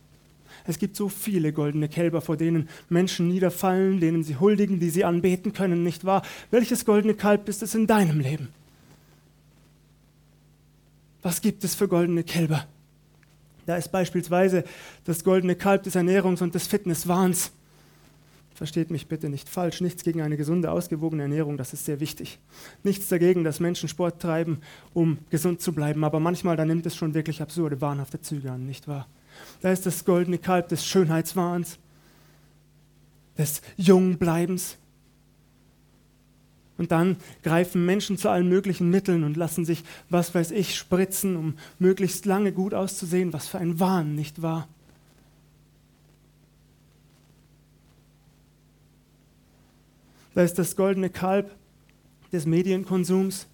Es 0.66 0.80
gibt 0.80 0.96
so 0.96 1.10
viele 1.10 1.54
goldene 1.54 1.90
Kälber, 1.90 2.22
vor 2.22 2.38
denen 2.38 2.70
Menschen 2.90 3.28
niederfallen, 3.28 4.00
denen 4.00 4.24
sie 4.24 4.38
huldigen, 4.38 4.80
die 4.80 4.90
sie 4.90 5.06
anbeten 5.06 5.54
können, 5.54 5.84
nicht 5.84 6.06
wahr? 6.06 6.24
Welches 6.52 6.86
goldene 6.86 7.14
Kalb 7.14 7.48
ist 7.50 7.64
es 7.64 7.76
in 7.76 7.88
deinem 7.88 8.20
Leben? 8.20 8.50
Was 11.22 11.42
gibt 11.42 11.64
es 11.64 11.76
für 11.76 11.88
goldene 11.88 12.24
Kälber? 12.24 12.66
Da 13.66 13.76
ist 13.76 13.92
beispielsweise 13.92 14.64
das 15.04 15.24
goldene 15.24 15.56
Kalb 15.56 15.84
des 15.84 15.96
Ernährungs- 15.96 16.42
und 16.42 16.56
des 16.56 16.68
Fitnesswahns. 16.68 17.52
Versteht 18.56 18.90
mich 18.90 19.08
bitte 19.08 19.30
nicht 19.30 19.50
falsch, 19.50 19.82
nichts 19.82 20.04
gegen 20.04 20.22
eine 20.22 20.36
gesunde, 20.36 20.72
ausgewogene 20.72 21.24
Ernährung, 21.24 21.58
das 21.58 21.74
ist 21.74 21.86
sehr 21.86 22.00
wichtig. 22.00 22.40
Nichts 22.82 23.08
dagegen, 23.08 23.44
dass 23.44 23.60
Menschen 23.60 23.88
Sport 23.88 24.20
treiben, 24.20 24.62
um 24.96 25.20
gesund 25.30 25.62
zu 25.62 25.74
bleiben, 25.74 26.04
aber 26.04 26.20
manchmal, 26.20 26.56
da 26.56 26.66
nimmt 26.66 26.86
es 26.88 26.96
schon 26.96 27.14
wirklich 27.14 27.42
absurde, 27.42 27.82
wahnhafte 27.82 28.20
Züge 28.20 28.52
an, 28.52 28.66
nicht 28.66 28.88
wahr? 28.88 29.06
Da 29.62 29.72
ist 29.72 29.86
das 29.86 30.06
goldene 30.06 30.38
Kalb 30.38 30.70
des 30.70 30.86
Schönheitswahns, 30.86 31.80
des 33.38 33.62
Jungbleibens. 33.78 34.78
Und 36.78 36.92
dann 36.92 37.18
greifen 37.44 37.86
Menschen 37.86 38.18
zu 38.18 38.30
allen 38.30 38.50
möglichen 38.50 38.90
Mitteln 38.90 39.24
und 39.24 39.36
lassen 39.36 39.66
sich, 39.66 39.84
was 40.10 40.36
weiß 40.36 40.52
ich, 40.52 40.76
spritzen, 40.76 41.36
um 41.36 41.56
möglichst 41.80 42.26
lange 42.26 42.52
gut 42.52 42.74
auszusehen. 42.74 43.34
Was 43.34 43.48
für 43.48 43.58
ein 43.58 43.80
Wahn, 43.80 44.16
nicht 44.16 44.42
wahr? 44.42 44.68
Da 50.36 50.44
ist 50.44 50.60
das 50.60 50.76
goldene 50.76 51.10
Kalb 51.10 51.50
des 52.32 52.46
Medienkonsums, 52.46 53.48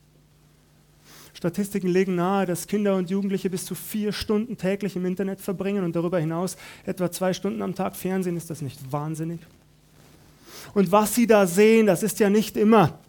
Statistiken 1.33 1.87
legen 1.87 2.15
nahe, 2.15 2.45
dass 2.45 2.67
Kinder 2.67 2.95
und 2.95 3.09
Jugendliche 3.09 3.49
bis 3.49 3.65
zu 3.65 3.75
vier 3.75 4.13
Stunden 4.13 4.57
täglich 4.57 4.95
im 4.95 5.05
Internet 5.05 5.41
verbringen 5.41 5.83
und 5.83 5.95
darüber 5.95 6.19
hinaus 6.19 6.57
etwa 6.85 7.11
zwei 7.11 7.33
Stunden 7.33 7.61
am 7.61 7.75
Tag 7.75 7.95
Fernsehen. 7.95 8.37
Ist 8.37 8.49
das 8.49 8.61
nicht 8.61 8.91
wahnsinnig? 8.91 9.39
Und 10.73 10.91
was 10.91 11.15
sie 11.15 11.27
da 11.27 11.47
sehen, 11.47 11.87
das 11.87 12.03
ist 12.03 12.19
ja 12.19 12.29
nicht 12.29 12.55
immer 12.55 12.99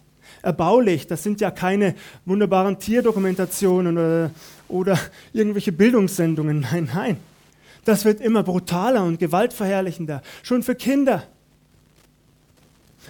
erbaulich. 0.41 1.07
Das 1.07 1.23
sind 1.23 1.41
ja 1.41 1.51
keine 1.51 1.95
wunderbaren 2.25 2.79
Tierdokumentationen 2.79 3.97
oder, 3.97 4.31
oder 4.67 4.99
irgendwelche 5.33 5.71
Bildungssendungen. 5.71 6.61
Nein, 6.61 6.89
nein. 6.93 7.17
Das 7.83 8.05
wird 8.05 8.19
immer 8.21 8.41
brutaler 8.41 9.03
und 9.03 9.19
gewaltverherrlichender. 9.19 10.23
Schon 10.41 10.63
für 10.63 10.75
Kinder. 10.75 11.23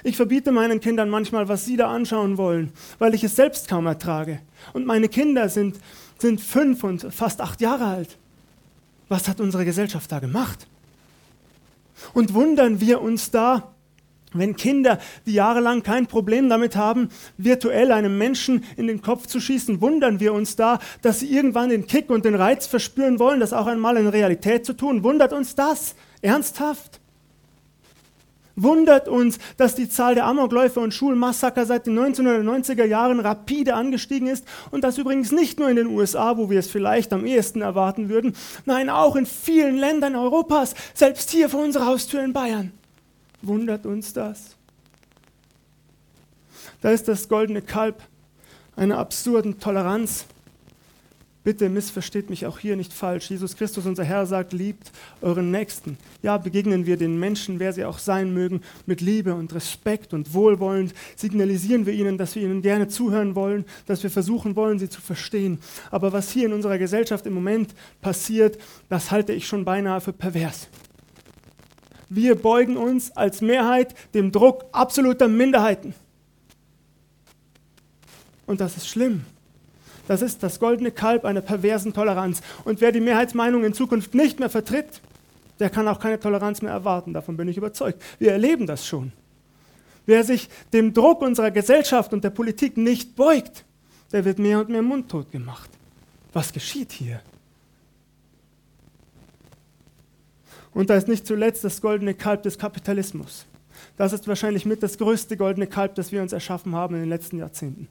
Ich 0.04 0.16
verbiete 0.16 0.52
meinen 0.52 0.80
Kindern 0.80 1.10
manchmal, 1.10 1.48
was 1.48 1.66
sie 1.66 1.78
da 1.78 1.90
anschauen 1.90 2.38
wollen, 2.38 2.72
weil 3.00 3.14
ich 3.14 3.24
es 3.24 3.36
selbst 3.36 3.68
kaum 3.68 3.86
ertrage. 3.86 4.40
Und 4.74 4.86
meine 4.86 5.10
Kinder 5.10 5.50
sind, 5.50 5.78
sind 6.18 6.42
fünf 6.42 6.84
und 6.84 7.14
fast 7.14 7.42
acht 7.42 7.62
Jahre 7.62 7.86
alt. 7.86 8.18
Was 9.08 9.28
hat 9.28 9.40
unsere 9.40 9.66
Gesellschaft 9.66 10.12
da 10.12 10.20
gemacht? 10.20 10.68
Und 12.14 12.34
wundern 12.34 12.82
wir 12.82 13.02
uns 13.02 13.32
da, 13.32 13.72
wenn 14.34 14.56
Kinder, 14.56 15.00
die 15.26 15.34
jahrelang 15.34 15.82
kein 15.82 16.08
Problem 16.08 16.50
damit 16.50 16.76
haben, 16.76 17.10
virtuell 17.38 17.92
einem 17.92 18.18
Menschen 18.18 18.66
in 18.76 18.88
den 18.88 19.02
Kopf 19.02 19.28
zu 19.28 19.40
schießen, 19.40 19.80
wundern 19.80 20.20
wir 20.20 20.34
uns 20.34 20.56
da, 20.56 20.80
dass 21.02 21.22
sie 21.22 21.34
irgendwann 21.34 21.70
den 21.70 21.88
Kick 21.88 22.10
und 22.10 22.26
den 22.26 22.36
Reiz 22.36 22.68
verspüren 22.68 23.20
wollen, 23.20 23.40
das 23.40 23.54
auch 23.54 23.68
einmal 23.68 23.98
in 23.98 24.08
Realität 24.08 24.66
zu 24.66 24.74
tun. 24.74 25.04
Wundert 25.04 25.32
uns 25.32 25.56
das 25.56 25.96
ernsthaft? 26.22 27.00
Wundert 28.56 29.08
uns, 29.08 29.38
dass 29.58 29.76
die 29.76 29.89
Zahl 29.89 30.15
der 30.15 30.26
Amokläufe 30.26 30.80
und 30.80 30.94
Schulmassaker 30.94 31.65
seit 31.65 31.88
den 31.88 32.00
1990er 32.00 32.86
Jahren 32.86 33.20
rapide 33.20 33.74
angestiegen 33.74 34.28
ist 34.28 34.46
und 34.72 34.84
das 34.84 34.98
übrigens 34.98 35.32
nicht 35.32 35.60
nur 35.60 35.70
in 35.70 35.76
den 35.76 35.88
USA, 35.88 36.38
wo 36.38 36.50
wir 36.50 36.60
es 36.60 36.70
vielleicht 36.70 37.12
am 37.12 37.26
ehesten 37.26 37.62
erwarten 37.62 38.08
würden, 38.08 38.36
nein, 38.65 38.89
auch 38.89 39.15
in 39.15 39.26
vielen 39.26 39.76
Ländern 39.76 40.15
Europas, 40.15 40.74
selbst 40.94 41.32
hier 41.32 41.50
vor 41.50 41.63
unserer 41.63 41.88
Haustür 41.88 42.24
in 42.24 42.32
Bayern. 42.32 42.72
Wundert 43.41 43.86
uns 43.86 44.13
das? 44.13 44.56
Da 46.82 46.91
ist 46.91 47.08
das 47.08 47.28
goldene 47.28 47.62
Kalb 47.62 48.02
einer 48.76 48.98
absurden 48.98 49.60
Toleranz. 49.60 50.26
Bitte 51.46 51.70
missversteht 51.70 52.32
mich 52.32 52.48
auch 52.48 52.58
hier 52.58 52.76
nicht 52.76 52.92
falsch. 52.92 53.30
Jesus 53.30 53.56
Christus, 53.56 53.86
unser 53.86 54.04
Herr, 54.04 54.26
sagt, 54.26 54.52
liebt 54.52 54.92
euren 55.22 55.52
Nächsten. 55.52 56.00
Ja, 56.24 56.40
begegnen 56.40 56.88
wir 56.88 56.98
den 56.98 57.20
Menschen, 57.20 57.60
wer 57.60 57.72
sie 57.72 57.86
auch 57.86 58.00
sein 58.00 58.34
mögen, 58.34 58.62
mit 58.88 59.00
Liebe 59.00 59.36
und 59.36 59.54
Respekt 59.54 60.16
und 60.16 60.34
wohlwollend. 60.34 60.96
Signalisieren 61.16 61.86
wir 61.86 61.94
ihnen, 61.94 62.18
dass 62.18 62.34
wir 62.34 62.42
ihnen 62.42 62.64
gerne 62.64 62.88
zuhören 62.88 63.36
wollen, 63.36 63.66
dass 63.86 64.02
wir 64.02 64.10
versuchen 64.10 64.56
wollen, 64.56 64.80
sie 64.80 64.90
zu 64.90 65.02
verstehen. 65.02 65.60
Aber 65.92 66.12
was 66.14 66.32
hier 66.32 66.48
in 66.48 66.54
unserer 66.54 66.80
Gesellschaft 66.80 67.28
im 67.28 67.34
Moment 67.34 67.76
passiert, 68.02 68.58
das 68.90 69.12
halte 69.12 69.32
ich 69.32 69.48
schon 69.48 69.66
beinahe 69.66 70.02
für 70.02 70.14
pervers. 70.14 70.68
Wir 72.10 72.34
beugen 72.34 72.76
uns 72.76 73.12
als 73.12 73.42
Mehrheit 73.42 73.94
dem 74.16 74.32
Druck 74.32 74.66
absoluter 74.72 75.28
Minderheiten. 75.28 75.94
Und 78.48 78.62
das 78.62 78.78
ist 78.78 78.88
schlimm. 78.88 79.26
Das 80.08 80.22
ist 80.22 80.44
das 80.44 80.60
goldene 80.60 80.91
Kalb 80.91 81.26
einer 81.26 81.41
perversen 81.41 81.94
Toleranz. 81.94 82.41
Und 82.63 82.82
wer 82.82 82.91
die 82.91 83.02
Mehrheitsmeinung 83.02 83.63
in 83.63 83.74
Zukunft 83.74 84.13
nicht 84.13 84.39
mehr 84.39 84.50
vertritt, 84.50 85.02
der 85.60 85.70
kann 85.70 85.88
auch 85.88 86.00
keine 86.00 86.20
Toleranz 86.20 86.62
mehr 86.62 86.72
erwarten. 86.72 87.13
Davon 87.13 87.38
bin 87.38 87.48
ich 87.48 87.58
überzeugt. 87.58 88.02
Wir 88.20 88.32
erleben 88.32 88.68
das 88.68 88.86
schon. 88.86 89.12
Wer 90.06 90.24
sich 90.24 90.50
dem 90.74 90.94
Druck 90.94 91.22
unserer 91.22 91.52
Gesellschaft 91.52 92.13
und 92.13 92.24
der 92.24 92.30
Politik 92.30 92.78
nicht 92.78 93.15
beugt, 93.15 93.65
der 94.12 94.26
wird 94.26 94.38
mehr 94.38 94.60
und 94.60 94.70
mehr 94.70 94.84
mundtot 94.84 95.32
gemacht. 95.32 95.70
Was 96.34 96.54
geschieht 96.54 96.91
hier? 96.91 97.22
Und 100.74 100.89
da 100.89 100.96
ist 100.96 101.08
nicht 101.08 101.26
zuletzt 101.26 101.63
das 101.63 101.82
goldene 101.82 102.13
Kalb 102.13 102.44
des 102.44 102.60
Kapitalismus. 102.60 103.46
Das 103.98 104.13
ist 104.13 104.28
wahrscheinlich 104.28 104.65
mit 104.65 104.84
das 104.84 104.98
größte 104.98 105.38
goldene 105.38 105.68
Kalb, 105.68 105.96
das 105.96 106.12
wir 106.12 106.22
uns 106.22 106.34
erschaffen 106.34 106.76
haben 106.76 106.96
in 106.96 107.02
den 107.02 107.10
letzten 107.10 107.38
Jahrzehnten. 107.38 107.88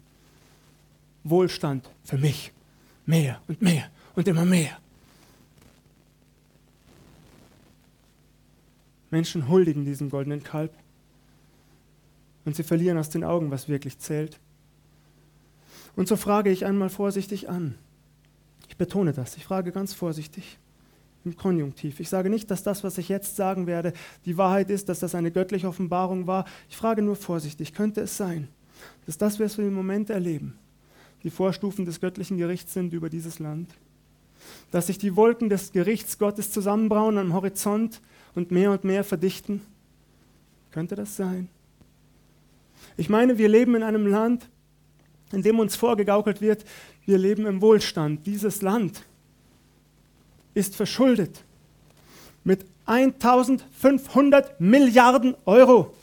Wohlstand 1.25 1.91
für 2.05 2.19
mich. 2.19 2.53
Mehr 3.07 3.41
und 3.49 3.61
mehr 3.61 3.91
und 4.15 4.29
immer 4.29 4.45
mehr. 4.45 4.79
Menschen 9.11 9.49
huldigen 9.49 9.85
diesem 9.85 10.11
goldenen 10.11 10.43
Kalb 10.43 10.73
und 12.45 12.57
sie 12.57 12.63
verlieren 12.63 12.99
aus 12.99 13.11
den 13.11 13.25
Augen, 13.25 13.51
was 13.51 13.69
wirklich 13.69 13.99
zählt. 13.99 14.39
Und 15.97 16.09
so 16.09 16.17
frage 16.17 16.51
ich 16.51 16.67
einmal 16.67 16.91
vorsichtig 16.91 17.49
an. 17.49 17.77
Ich 18.69 18.77
betone 18.77 19.13
das, 19.13 19.37
ich 19.37 19.45
frage 19.45 19.71
ganz 19.71 19.95
vorsichtig 19.95 20.59
im 21.25 21.37
Konjunktiv. 21.37 22.01
Ich 22.01 22.09
sage 22.09 22.29
nicht, 22.29 22.51
dass 22.51 22.63
das, 22.63 22.85
was 22.85 22.99
ich 22.99 23.09
jetzt 23.09 23.37
sagen 23.37 23.67
werde, 23.67 23.93
die 24.25 24.37
Wahrheit 24.37 24.69
ist, 24.69 24.89
dass 24.89 24.99
das 24.99 25.15
eine 25.15 25.31
göttliche 25.31 25.69
Offenbarung 25.69 26.27
war. 26.27 26.45
Ich 26.69 26.77
frage 26.77 27.01
nur 27.01 27.17
vorsichtig, 27.17 27.73
könnte 27.73 28.03
es 28.03 28.17
sein, 28.17 28.49
dass 29.07 29.17
das, 29.17 29.39
was 29.41 29.57
wir 29.57 29.67
im 29.67 29.75
Moment 29.75 30.11
erleben, 30.11 30.59
die 31.25 31.31
Vorstufen 31.31 31.87
des 31.87 32.01
göttlichen 32.01 32.37
Gerichts 32.37 32.75
sind 32.75 32.93
über 32.93 33.09
dieses 33.11 33.39
Land? 33.39 33.71
Dass 34.71 34.87
sich 34.87 34.99
die 34.99 35.17
Wolken 35.17 35.49
des 35.49 35.73
Gerichts 35.73 36.19
Gottes 36.19 36.53
zusammenbrauen 36.53 37.19
am 37.19 37.33
Horizont 37.33 38.01
und 38.35 38.51
mehr 38.51 38.71
und 38.71 38.85
mehr 38.85 39.03
verdichten? 39.03 39.63
Könnte 40.71 40.95
das 40.95 41.17
sein? 41.17 41.49
Ich 42.97 43.09
meine, 43.09 43.39
wir 43.39 43.49
leben 43.49 43.75
in 43.75 43.83
einem 43.83 44.07
Land, 44.07 44.49
in 45.33 45.43
dem 45.43 45.59
uns 45.59 45.77
vorgegaukelt 45.77 46.41
wird, 46.41 46.65
wir 47.07 47.19
leben 47.19 47.47
im 47.47 47.61
Wohlstand. 47.61 48.27
Dieses 48.27 48.63
Land 48.63 49.03
ist 50.53 50.77
verschuldet 50.77 51.43
mit 52.45 52.67
1500 52.87 54.61
Milliarden 54.61 55.35
Euro. 55.47 55.95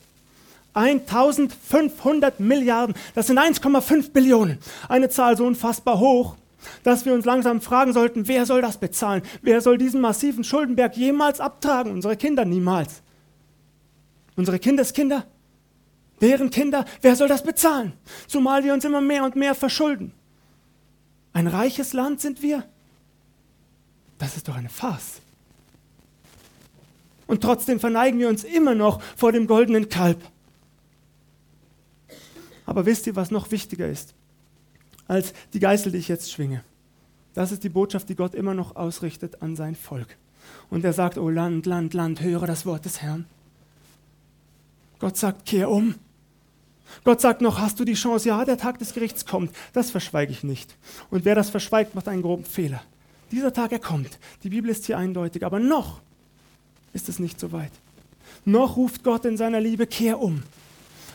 1500 0.73 2.39
Milliarden, 2.39 2.95
das 3.13 3.27
sind 3.27 3.39
1,5 3.39 4.11
Billionen. 4.11 4.59
Eine 4.87 5.09
Zahl 5.09 5.35
so 5.37 5.45
unfassbar 5.45 5.99
hoch, 5.99 6.35
dass 6.83 7.05
wir 7.05 7.13
uns 7.13 7.25
langsam 7.25 7.61
fragen 7.61 7.93
sollten, 7.93 8.27
wer 8.27 8.45
soll 8.45 8.61
das 8.61 8.77
bezahlen? 8.77 9.23
Wer 9.41 9.61
soll 9.61 9.77
diesen 9.77 10.01
massiven 10.01 10.43
Schuldenberg 10.43 10.95
jemals 10.95 11.39
abtragen? 11.39 11.91
Unsere 11.91 12.15
Kinder 12.15 12.45
niemals. 12.45 13.01
Unsere 14.35 14.59
Kindeskinder? 14.59 15.25
Deren 16.21 16.51
Kinder? 16.51 16.85
Wer 17.01 17.15
soll 17.15 17.27
das 17.27 17.43
bezahlen? 17.43 17.93
Zumal 18.27 18.63
wir 18.63 18.73
uns 18.73 18.85
immer 18.85 19.01
mehr 19.01 19.23
und 19.23 19.35
mehr 19.35 19.55
verschulden. 19.55 20.13
Ein 21.33 21.47
reiches 21.47 21.93
Land 21.93 22.21
sind 22.21 22.41
wir. 22.41 22.63
Das 24.19 24.37
ist 24.37 24.47
doch 24.47 24.55
eine 24.55 24.69
Farce. 24.69 25.21
Und 27.25 27.41
trotzdem 27.41 27.79
verneigen 27.79 28.19
wir 28.19 28.27
uns 28.27 28.43
immer 28.43 28.75
noch 28.75 29.01
vor 29.15 29.31
dem 29.31 29.47
goldenen 29.47 29.89
Kalb. 29.89 30.21
Aber 32.71 32.85
wisst 32.85 33.05
ihr, 33.05 33.17
was 33.17 33.31
noch 33.31 33.51
wichtiger 33.51 33.85
ist 33.85 34.13
als 35.05 35.33
die 35.51 35.59
Geißel, 35.59 35.91
die 35.91 35.97
ich 35.97 36.07
jetzt 36.07 36.31
schwinge? 36.31 36.63
Das 37.33 37.51
ist 37.51 37.65
die 37.65 37.69
Botschaft, 37.69 38.07
die 38.07 38.15
Gott 38.15 38.33
immer 38.33 38.53
noch 38.53 38.77
ausrichtet 38.77 39.41
an 39.41 39.57
sein 39.57 39.75
Volk. 39.75 40.15
Und 40.69 40.85
er 40.85 40.93
sagt, 40.93 41.17
oh 41.17 41.27
Land, 41.27 41.65
Land, 41.65 41.93
Land, 41.93 42.21
höre 42.21 42.47
das 42.47 42.65
Wort 42.65 42.85
des 42.85 43.01
Herrn. 43.01 43.25
Gott 44.99 45.17
sagt, 45.17 45.45
kehr 45.45 45.69
um. 45.69 45.95
Gott 47.03 47.19
sagt 47.19 47.41
noch, 47.41 47.59
hast 47.59 47.77
du 47.77 47.83
die 47.83 47.95
Chance? 47.95 48.29
Ja, 48.29 48.45
der 48.45 48.57
Tag 48.57 48.79
des 48.79 48.93
Gerichts 48.93 49.25
kommt. 49.25 49.53
Das 49.73 49.91
verschweige 49.91 50.31
ich 50.31 50.45
nicht. 50.45 50.77
Und 51.09 51.25
wer 51.25 51.35
das 51.35 51.49
verschweigt, 51.49 51.93
macht 51.93 52.07
einen 52.07 52.21
groben 52.21 52.45
Fehler. 52.45 52.81
Dieser 53.31 53.51
Tag, 53.51 53.73
er 53.73 53.79
kommt. 53.79 54.17
Die 54.43 54.49
Bibel 54.49 54.71
ist 54.71 54.85
hier 54.85 54.97
eindeutig, 54.97 55.45
aber 55.45 55.59
noch 55.59 55.99
ist 56.93 57.09
es 57.09 57.19
nicht 57.19 57.37
so 57.37 57.51
weit. 57.51 57.73
Noch 58.45 58.77
ruft 58.77 59.03
Gott 59.03 59.25
in 59.25 59.35
seiner 59.35 59.59
Liebe, 59.59 59.87
kehr 59.87 60.21
um. 60.21 60.43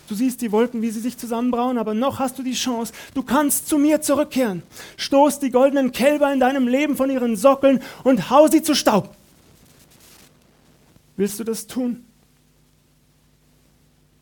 Du 0.09 0.15
siehst 0.15 0.41
die 0.41 0.53
Wolken, 0.53 0.83
wie 0.83 0.91
sie 0.91 1.01
sich 1.01 1.19
zusammenbrauen, 1.19 1.79
aber 1.79 1.95
noch 1.95 2.19
hast 2.19 2.39
du 2.39 2.43
die 2.43 2.55
Chance. 2.55 2.93
Du 3.15 3.23
kannst 3.23 3.69
zu 3.69 3.79
mir 3.79 4.01
zurückkehren. 4.01 4.63
Stoß 4.97 5.41
die 5.41 5.51
goldenen 5.51 5.93
Kälber 5.93 6.33
in 6.33 6.41
deinem 6.41 6.69
Leben 6.69 6.97
von 6.97 7.11
ihren 7.11 7.37
Sockeln 7.37 7.83
und 8.05 8.31
hau 8.31 8.47
sie 8.47 8.63
zu 8.63 8.75
Staub. 8.75 9.15
Willst 11.17 11.41
du 11.41 11.45
das 11.45 11.67
tun? 11.67 12.05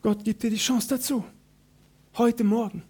Gott 0.03 0.25
gibt 0.25 0.43
dir 0.43 0.51
die 0.51 0.57
Chance 0.57 0.89
dazu. 0.89 1.25
Heute 2.17 2.45
Morgen. 2.45 2.83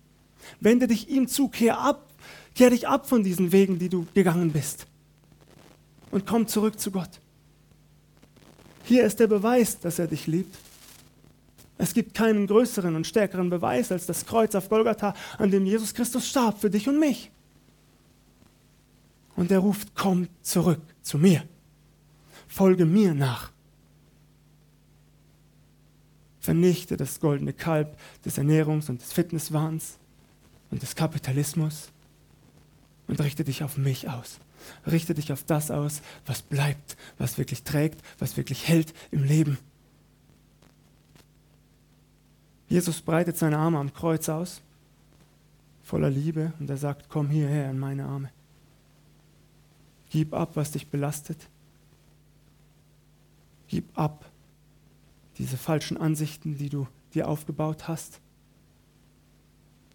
Wende 0.61 0.87
dich 0.87 1.09
ihm 1.09 1.27
zu, 1.27 1.49
kehr 1.49 1.79
ab, 1.79 2.11
kehr 2.55 2.71
dich 2.71 2.87
ab 2.87 3.09
von 3.09 3.25
diesen 3.25 3.51
Wegen, 3.51 3.79
die 3.79 3.89
du 3.89 4.07
gegangen 4.15 4.53
bist 4.53 4.87
und 6.15 6.27
komm 6.27 6.47
zurück 6.47 6.79
zu 6.79 6.93
Gott. 6.93 7.11
Hier 8.85 9.05
ist 9.05 9.19
der 9.19 9.27
Beweis, 9.27 9.81
dass 9.81 9.99
er 9.99 10.07
dich 10.07 10.29
liebt. 10.29 10.55
Es 11.85 11.93
gibt 11.93 12.15
keinen 12.15 12.47
größeren 12.47 12.97
und 12.97 13.07
stärkeren 13.07 13.51
Beweis 13.51 13.93
als 13.93 14.07
das 14.07 14.25
Kreuz 14.25 14.55
auf 14.55 14.71
Golgatha, 14.71 15.13
an 15.37 15.51
dem 15.51 15.67
Jesus 15.67 15.93
Christus 15.93 16.27
starb 16.27 16.59
für 16.59 16.71
dich 16.71 16.89
und 16.89 16.99
mich. 16.99 17.31
Und 19.37 19.51
er 19.51 19.59
ruft, 19.59 19.95
komm 19.95 20.29
zurück 20.41 20.81
zu 21.03 21.19
mir. 21.19 21.45
Folge 22.49 22.87
mir 22.87 23.13
nach. 23.13 23.53
Vernichte 26.41 26.97
das 26.97 27.21
goldene 27.21 27.53
Kalb 27.53 27.99
des 28.25 28.39
Ernährungs- 28.39 28.89
und 28.89 29.03
des 29.03 29.13
Fitnesswahns 29.13 29.99
und 30.71 30.81
des 30.81 30.97
Kapitalismus 30.97 31.91
und 33.09 33.21
richte 33.21 33.45
dich 33.45 33.63
auf 33.63 33.77
mich 33.77 34.09
aus. 34.09 34.39
Richte 34.91 35.13
dich 35.13 35.33
auf 35.33 35.45
das 35.45 35.71
aus, 35.71 36.01
was 36.25 36.41
bleibt, 36.41 36.97
was 37.19 37.37
wirklich 37.37 37.63
trägt, 37.63 38.01
was 38.19 38.39
wirklich 38.39 38.69
hält 38.69 38.95
im 39.11 39.25
Leben. 39.25 39.59
Jesus 42.75 43.01
breitet 43.01 43.37
seine 43.39 43.59
Arme 43.59 43.79
am 43.79 43.95
Kreuz 43.95 44.29
aus 44.29 44.61
voller 45.85 46.11
Liebe 46.11 46.53
und 46.59 46.69
er 46.69 46.77
sagt, 46.77 47.09
komm 47.09 47.31
hierher 47.31 47.71
in 47.71 47.79
meine 47.79 48.05
Arme. 48.05 48.33
Gib 50.11 50.35
ab, 50.35 50.57
was 50.57 50.73
dich 50.73 50.89
belastet. 50.89 51.39
Gib 53.69 53.97
ab 53.97 54.29
diese 55.39 55.57
falschen 55.57 55.97
Ansichten, 55.97 56.59
die 56.59 56.69
du 56.69 56.89
dir 57.15 57.29
aufgebaut 57.29 57.87
hast 57.87 58.19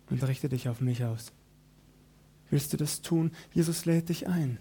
und 0.10 0.26
richte 0.26 0.48
dich 0.48 0.70
auf 0.70 0.80
mich 0.80 1.04
aus. 1.04 1.34
Willst 2.50 2.72
du 2.72 2.78
das 2.78 3.02
tun? 3.02 3.34
Jesus 3.54 3.84
lädt 3.84 4.08
dich 4.08 4.26
ein. 4.26 4.58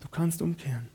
Du 0.00 0.08
kannst 0.08 0.40
umkehren. 0.40 0.88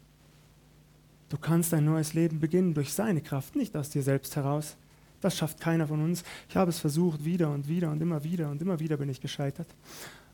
Du 1.30 1.38
kannst 1.38 1.76
ein 1.76 1.86
neues 1.86 2.16
Leben 2.16 2.40
beginnen 2.40 2.74
durch 2.74 2.92
seine 2.92 3.22
Kraft, 3.22 3.56
nicht 3.56 3.78
aus 3.78 3.92
dir 3.92 4.02
selbst 4.02 4.36
heraus. 4.36 4.76
Das 5.22 5.38
schafft 5.38 5.60
keiner 5.60 5.88
von 5.88 6.02
uns. 6.02 6.24
Ich 6.48 6.56
habe 6.56 6.70
es 6.70 6.80
versucht, 6.80 7.26
wieder 7.26 7.52
und 7.52 7.68
wieder 7.68 7.92
und 7.92 8.02
immer 8.02 8.24
wieder 8.24 8.50
und 8.50 8.62
immer 8.62 8.80
wieder 8.80 8.98
bin 8.98 9.10
ich 9.10 9.22
gescheitert. 9.22 9.68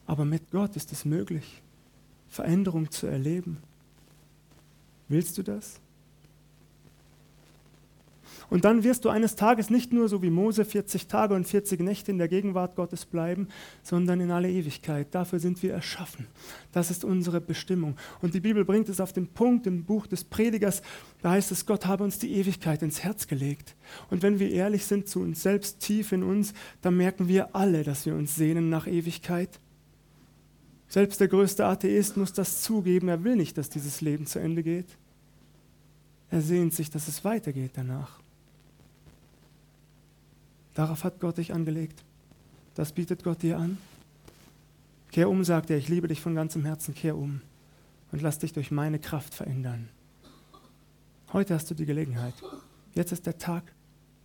Aber 0.05 0.25
mit 0.25 0.51
Gott 0.51 0.75
ist 0.75 0.91
es 0.91 1.05
möglich, 1.05 1.61
Veränderung 2.29 2.91
zu 2.91 3.07
erleben. 3.07 3.57
Willst 5.07 5.37
du 5.37 5.43
das? 5.43 5.79
Und 8.49 8.65
dann 8.65 8.83
wirst 8.83 9.05
du 9.05 9.09
eines 9.09 9.35
Tages 9.35 9.69
nicht 9.69 9.91
nur 9.91 10.07
so 10.07 10.21
wie 10.21 10.29
Mose 10.29 10.65
40 10.65 11.07
Tage 11.07 11.33
und 11.33 11.47
40 11.47 11.79
Nächte 11.81 12.11
in 12.11 12.17
der 12.17 12.27
Gegenwart 12.27 12.75
Gottes 12.75 13.05
bleiben, 13.05 13.47
sondern 13.81 14.21
in 14.21 14.31
alle 14.31 14.49
Ewigkeit. 14.49 15.07
Dafür 15.11 15.39
sind 15.39 15.61
wir 15.63 15.73
erschaffen. 15.73 16.27
Das 16.71 16.91
ist 16.91 17.03
unsere 17.03 17.41
Bestimmung. 17.41 17.95
Und 18.21 18.33
die 18.33 18.39
Bibel 18.39 18.65
bringt 18.65 18.89
es 18.89 18.99
auf 18.99 19.13
den 19.13 19.27
Punkt 19.27 19.67
im 19.67 19.83
Buch 19.83 20.07
des 20.07 20.23
Predigers. 20.23 20.81
Da 21.21 21.31
heißt 21.31 21.51
es, 21.51 21.65
Gott 21.65 21.85
habe 21.85 22.03
uns 22.03 22.19
die 22.19 22.33
Ewigkeit 22.35 22.81
ins 22.81 23.03
Herz 23.03 23.27
gelegt. 23.27 23.75
Und 24.09 24.21
wenn 24.21 24.39
wir 24.39 24.51
ehrlich 24.51 24.85
sind 24.85 25.07
zu 25.07 25.21
uns 25.21 25.41
selbst, 25.41 25.79
tief 25.79 26.11
in 26.11 26.23
uns, 26.23 26.53
dann 26.81 26.97
merken 26.97 27.27
wir 27.27 27.55
alle, 27.55 27.83
dass 27.83 28.05
wir 28.05 28.15
uns 28.15 28.35
sehnen 28.35 28.69
nach 28.69 28.87
Ewigkeit. 28.87 29.59
Selbst 30.87 31.19
der 31.19 31.27
größte 31.27 31.65
Atheist 31.65 32.15
muss 32.15 32.33
das 32.33 32.61
zugeben. 32.61 33.07
Er 33.07 33.23
will 33.23 33.35
nicht, 33.35 33.57
dass 33.57 33.69
dieses 33.69 34.01
Leben 34.01 34.27
zu 34.27 34.39
Ende 34.39 34.63
geht. 34.63 34.97
Er 36.29 36.41
sehnt 36.41 36.73
sich, 36.73 36.89
dass 36.89 37.07
es 37.07 37.23
weitergeht 37.23 37.71
danach. 37.75 38.24
Darauf 40.75 41.03
hat 41.03 41.19
Gott 41.19 41.37
dich 41.37 41.53
angelegt. 41.53 42.03
Das 42.75 42.91
bietet 42.91 43.23
Gott 43.23 43.41
dir 43.41 43.57
an. 43.57 43.77
Kehr 45.11 45.29
um, 45.29 45.43
sagt 45.43 45.69
er, 45.69 45.77
ich 45.77 45.87
liebe 45.87 46.07
dich 46.07 46.21
von 46.21 46.35
ganzem 46.35 46.65
Herzen, 46.65 46.93
kehr 46.93 47.17
um 47.17 47.41
und 48.11 48.21
lass 48.21 48.37
dich 48.37 48.53
durch 48.53 48.69
meine 48.69 48.99
Kraft 48.99 49.33
verändern. 49.33 49.89
Heute 51.33 51.55
hast 51.55 51.71
du 51.71 51.73
die 51.73 51.85
Gelegenheit. 51.85 52.33
Jetzt 52.93 53.13
ist 53.13 53.25
der 53.25 53.37
Tag, 53.37 53.73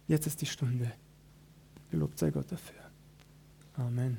jetzt 0.08 0.26
ist 0.26 0.40
die 0.40 0.46
Stunde. 0.46 0.92
Gelobt 1.90 2.18
sei 2.18 2.30
Gott 2.30 2.50
dafür. 2.50 2.78
Amen. 3.76 4.18